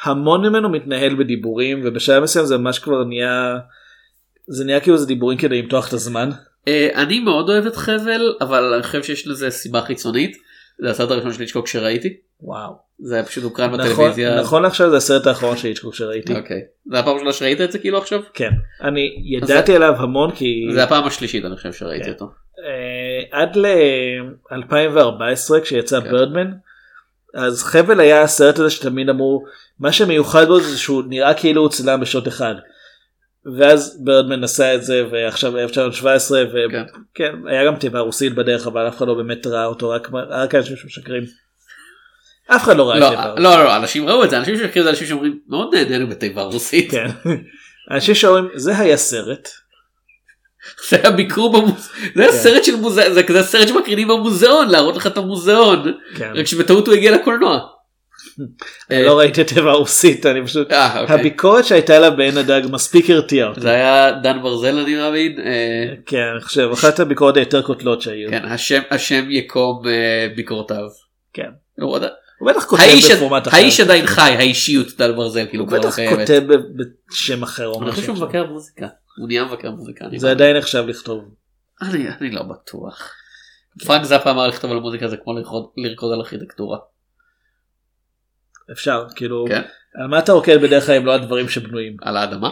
[0.05, 3.59] המון ממנו מתנהל בדיבורים ובשלב מסוים זה ממש כבר נהיה
[4.47, 6.31] זה נהיה כאילו זה דיבורים כדי למתוח את הזמן.
[6.71, 10.37] אה, אני מאוד אוהב את חבל אבל אני חושב שיש לזה סיבה חיצונית.
[10.79, 12.16] זה הסרט הראשון של היצ'קוק שראיתי.
[12.43, 12.73] וואו.
[12.99, 14.41] זה היה פשוט הוקרן נכון, בטלוויזיה.
[14.41, 16.35] נכון עכשיו זה הסרט האחרון של היצ'קוק שראיתי.
[16.35, 16.61] אוקיי.
[16.91, 18.21] זה הפעם הראשונה שראית את זה כאילו עכשיו?
[18.35, 18.51] כן.
[18.83, 22.11] אני ידעתי עליו המון כי זה הפעם השלישית אני חושב שראיתי כן.
[22.11, 22.31] אותו.
[22.59, 26.51] אה, עד ל-2014 כשיצא ברדמן
[27.35, 29.45] אז חבל היה הסרט הזה שתמיד אמרו
[29.81, 32.55] מה שמיוחד בו זה שהוא נראה כאילו הוא צולם בשעות אחד.
[33.45, 38.97] ואז ברדמן עשה את זה ועכשיו 1917 וכן היה גם תיבה רוסית בדרך אבל אף
[38.97, 41.22] אחד לא באמת ראה אותו רק רק אנשים שמשקרים.
[42.47, 44.57] אף אחד לא ראה את לא, תיבה לא, לא, לא, אנשים ראו את זה, אנשים
[44.57, 46.91] שמכירים זה אנשים שאומרים מאוד נהנינו בתיבה רוסית.
[46.91, 47.07] כן.
[47.91, 49.49] אנשים שאומרים זה היה סרט.
[50.88, 51.76] זה היה ביקור במוזיאון,
[52.14, 52.38] זה היה כן.
[52.38, 56.32] סרט של מוזיאון, זה כזה סרט שמקרינים במוזיאון, להראות לך את המוזיאון, כן.
[56.34, 57.61] רק שבטעות הוא הגיע לקולנוע.
[58.91, 61.20] אני לא ראיתי את תיבה רוסית אני פשוט אה, אוקיי.
[61.20, 63.61] הביקורת שהייתה לה בעין הדג מספיק הרתיעה אותי.
[63.61, 68.30] זה היה דן ברזל אני מאמין, אה, כן אני חושב אחת הביקורות היותר קוטלות שהיו.
[68.30, 68.43] כן,
[68.91, 70.88] השם- יקום אה, ביקורותיו.
[71.32, 71.49] כן.
[71.80, 72.03] הוא עוד-
[72.38, 72.82] הוא בטח כותב
[73.14, 73.57] בפורמט אחר.
[73.57, 76.18] האיש עדיין חי, האישיות דן ברזל, כאילו הוא כבר לא בטח קיימת.
[76.18, 76.82] כותב ב-
[77.12, 78.03] בשם אחר אני חושב.
[78.03, 78.86] שהוא מבקר מוזיקה,
[79.18, 80.05] הוא נהיה מבקר מוזיקה.
[80.16, 80.30] זה.
[80.30, 81.24] עדיין נחשב לכתוב.
[81.82, 83.12] אני לא בטוח.
[83.86, 85.32] פרנק זאפה אמר לכתוב על מוזיקה זה כמו
[85.76, 86.78] לרקוד על ארכיטקטורה.
[88.73, 89.62] אפשר כאילו כן.
[89.95, 92.51] על מה אתה רוקד בדרך כלל אם לא על דברים שבנויים על האדמה?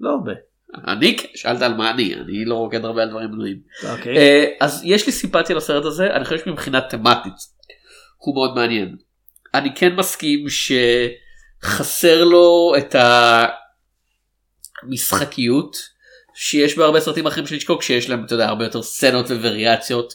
[0.00, 0.32] לא הרבה.
[0.86, 3.58] אני שאלת על מה אני אני לא רוקד הרבה על דברים בנויים.
[3.90, 4.16] אוקיי.
[4.16, 7.34] אה, אז יש לי סימפתיה לסרט הזה אני חושב שמבחינה תמטית
[8.16, 8.96] הוא מאוד מעניין.
[9.54, 10.46] אני כן מסכים
[11.62, 12.96] שחסר לו את
[14.82, 15.76] המשחקיות
[16.34, 20.14] שיש בהרבה סרטים אחרים של היצ'קוק שיש להם אתה יודע הרבה יותר סצנות ווריאציות.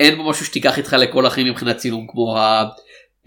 [0.00, 2.36] אין בו משהו שתיקח איתך לכל החיים מבחינת צילום כמו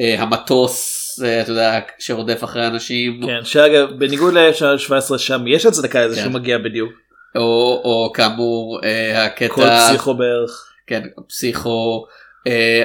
[0.01, 6.15] אה, המטוס אתה יודע שרודף אחרי אנשים כן שאגב בניגוד ל-17 שם יש הצדקה לזה
[6.15, 6.21] כן.
[6.21, 6.93] שהוא מגיע בדיוק.
[7.35, 10.73] או, או כאמור אה, הקטע כל פסיכו בערך.
[10.87, 12.05] כן פסיכו.
[12.47, 12.83] אה,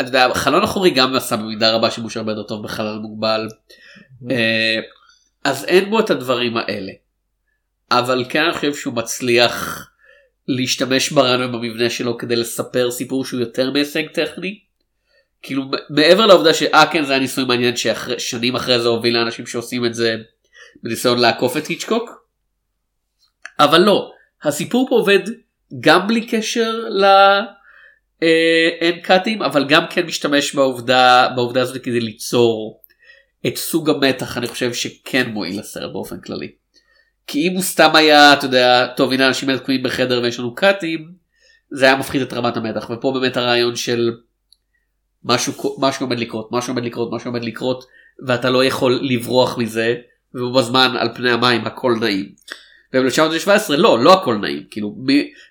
[0.00, 3.48] אתה יודע, חלון אחורי גם עשה במידה רבה שימוש הרבה יותר טוב בחלל מוגבל.
[4.30, 4.78] אה,
[5.44, 6.92] אז אין בו את הדברים האלה.
[7.90, 9.88] אבל כן אני חושב שהוא מצליח
[10.48, 14.58] להשתמש ברעיון ובמבנה שלו כדי לספר סיפור שהוא יותר מהישג טכני.
[15.42, 19.84] כאילו מעבר לעובדה שאה כן זה היה ניסוי מעניין ששנים אחרי זה הוביל לאנשים שעושים
[19.84, 20.16] את זה
[20.82, 22.10] בניסיון לעקוף את היצ'קוק.
[23.58, 24.10] אבל לא
[24.42, 25.20] הסיפור פה עובד
[25.80, 27.04] גם בלי קשר ל...
[28.22, 32.80] אה, אין קאטים אבל גם כן משתמש בעובדה בעובדה הזאת כדי ליצור
[33.46, 36.52] את סוג המתח אני חושב שכן מועיל לסרט באופן כללי.
[37.26, 41.12] כי אם הוא סתם היה אתה יודע טוב הנה אנשים תקועים בחדר ויש לנו קאטים
[41.70, 44.10] זה היה מפחית את רמת המתח ופה באמת הרעיון של
[45.24, 47.84] משהו משהו עומד לקרות משהו עומד לקרות משהו עומד לקרות
[48.26, 49.96] ואתה לא יכול לברוח מזה
[50.34, 52.34] ובזמן על פני המים הכל נעים.
[52.94, 54.96] וב-1917 לא לא הכל נעים כאילו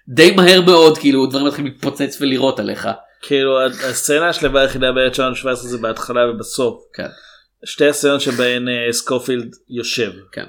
[0.08, 2.88] די מהר מאוד כאילו דברים מתחילים להתפוצץ ולירות עליך.
[3.22, 6.84] כאילו הסצנה השלווה היחידה ב-1917 זה בהתחלה ובסוף.
[6.94, 7.08] כן.
[7.66, 10.12] שתי הסצנות שבהן אה, סקופילד יושב.
[10.32, 10.46] כן.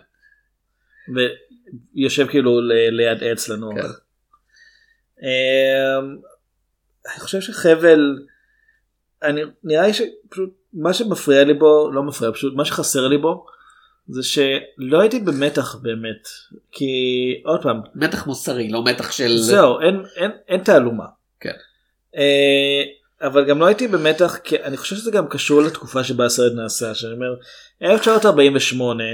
[1.94, 2.60] ויושב כאילו
[2.90, 3.74] ליד עץ לנוח.
[3.74, 3.88] כן.
[5.22, 6.16] אמ,
[7.12, 8.18] אני חושב שחבל
[9.22, 13.46] אני נראה לי שפשוט מה שמפריע לי בו לא מפריע פשוט מה שחסר לי בו
[14.08, 16.28] זה שלא הייתי במתח באמת
[16.72, 16.94] כי
[17.44, 21.04] עוד פעם מתח מוסרי לא מתח של זהו אין אין אין תעלומה.
[21.40, 21.54] כן.
[22.16, 22.82] אה,
[23.22, 26.94] אבל גם לא הייתי במתח כי אני חושב שזה גם קשור לתקופה שבה הסרט נעשה
[26.94, 27.34] שאני אומר
[27.82, 29.04] 1948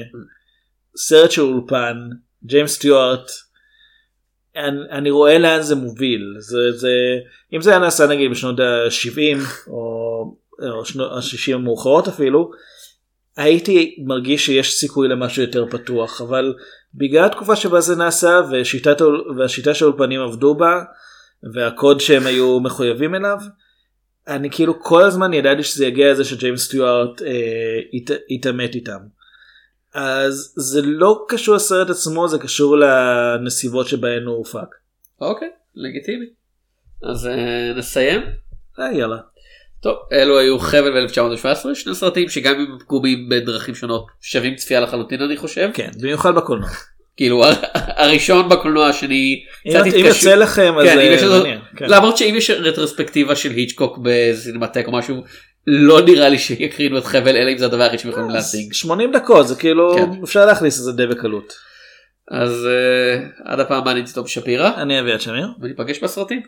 [0.96, 2.08] סרט של אולפן
[2.44, 3.30] ג'יימס סטיוארט
[4.56, 6.92] אני, אני רואה לאן זה מוביל זה זה
[7.52, 9.38] אם זה היה נעשה נגיד בשנות ה-70
[9.68, 10.36] או,
[10.70, 12.50] או שנות ה-60 המאוחרות אפילו
[13.36, 16.54] הייתי מרגיש שיש סיכוי למשהו יותר פתוח אבל
[16.94, 18.96] בגלל התקופה שבה זה נעשה ושיטת,
[19.38, 20.82] והשיטה שהאולפנים עבדו בה
[21.54, 23.38] והקוד שהם היו מחויבים אליו
[24.28, 28.98] אני כאילו כל הזמן ידעתי שזה יגיע לזה שג'יימס סטיוארט אה, ית, יתעמת איתם.
[29.94, 34.74] אז זה לא קשור לסרט עצמו זה קשור לנסיבות שבהן הוא הופק.
[35.20, 36.26] אוקיי לגיטימי.
[37.02, 38.20] אז אה, נסיים.
[38.80, 39.16] אה, יאללה.
[39.80, 44.80] טוב אלו היו חבל ב-1917 שני סרטים שגם אם הם פגומים בדרכים שונות שווים צפייה
[44.80, 45.70] לחלוטין אני חושב.
[45.74, 46.68] כן במיוחד בקולנוע.
[47.16, 51.56] כאילו הראשון בקולנוע השני אם קצת אם התקשו- יוצא לכם אז כן, אם אה.
[51.76, 51.86] כן.
[51.88, 55.22] למרות שאם יש רטרוספקטיבה של היצ'קוק בסינמטק או משהו
[55.66, 58.72] לא נראה לי שיקרינו את חבל אלא אם זה הדבר היחיד שהם יכולים להשיג.
[58.72, 60.22] 80 דקות זה כאילו כן.
[60.24, 61.52] אפשר להכניס את זה די בקלות.
[62.30, 65.48] אז אה, עד הפעם הבאה אני תום שפירא אני אביא את שמיר.
[65.60, 66.42] וניפגש בסרטים.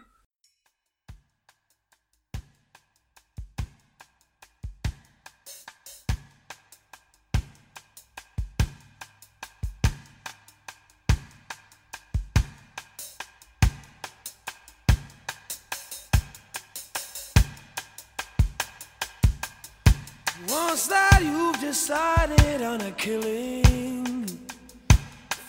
[21.66, 24.24] Decided on a killing,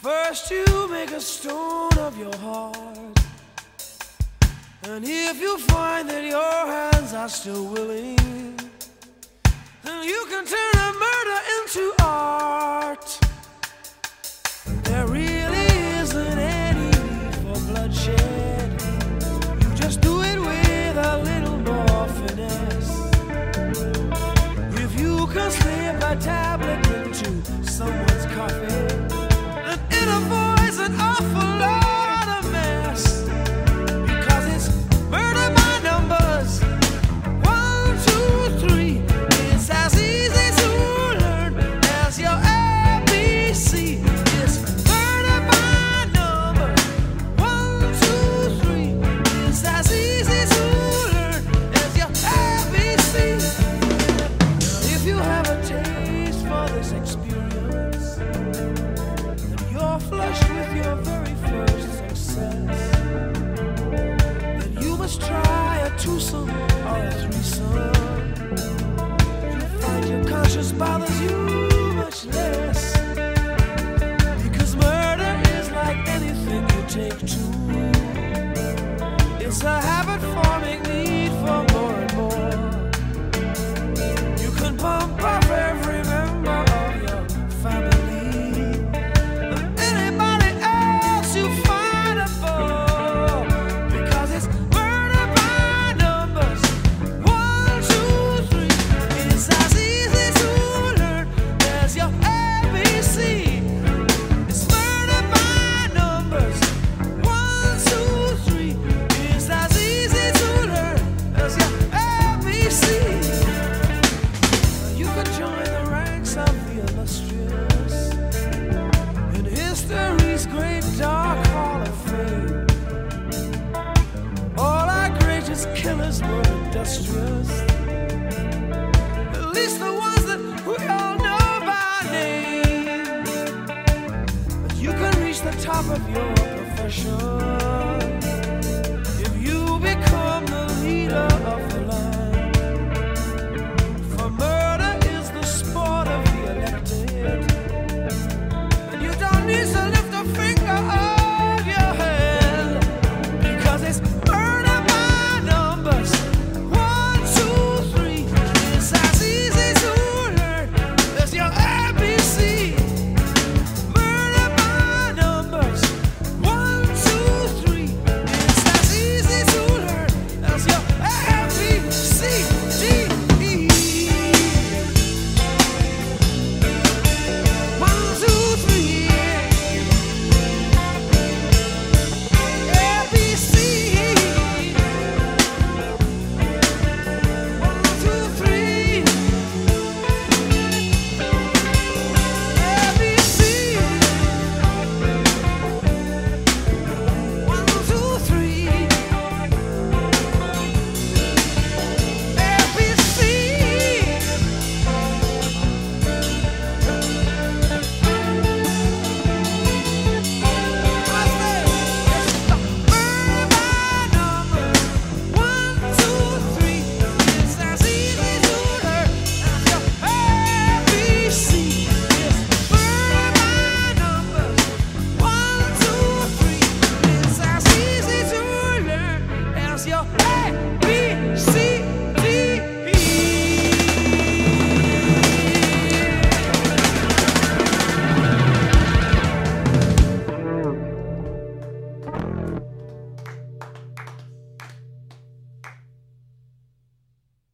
[0.02, 3.20] first you make a stone of your heart.
[4.86, 8.18] And if you find that your hands are still willing,
[9.84, 11.40] then you can turn a murder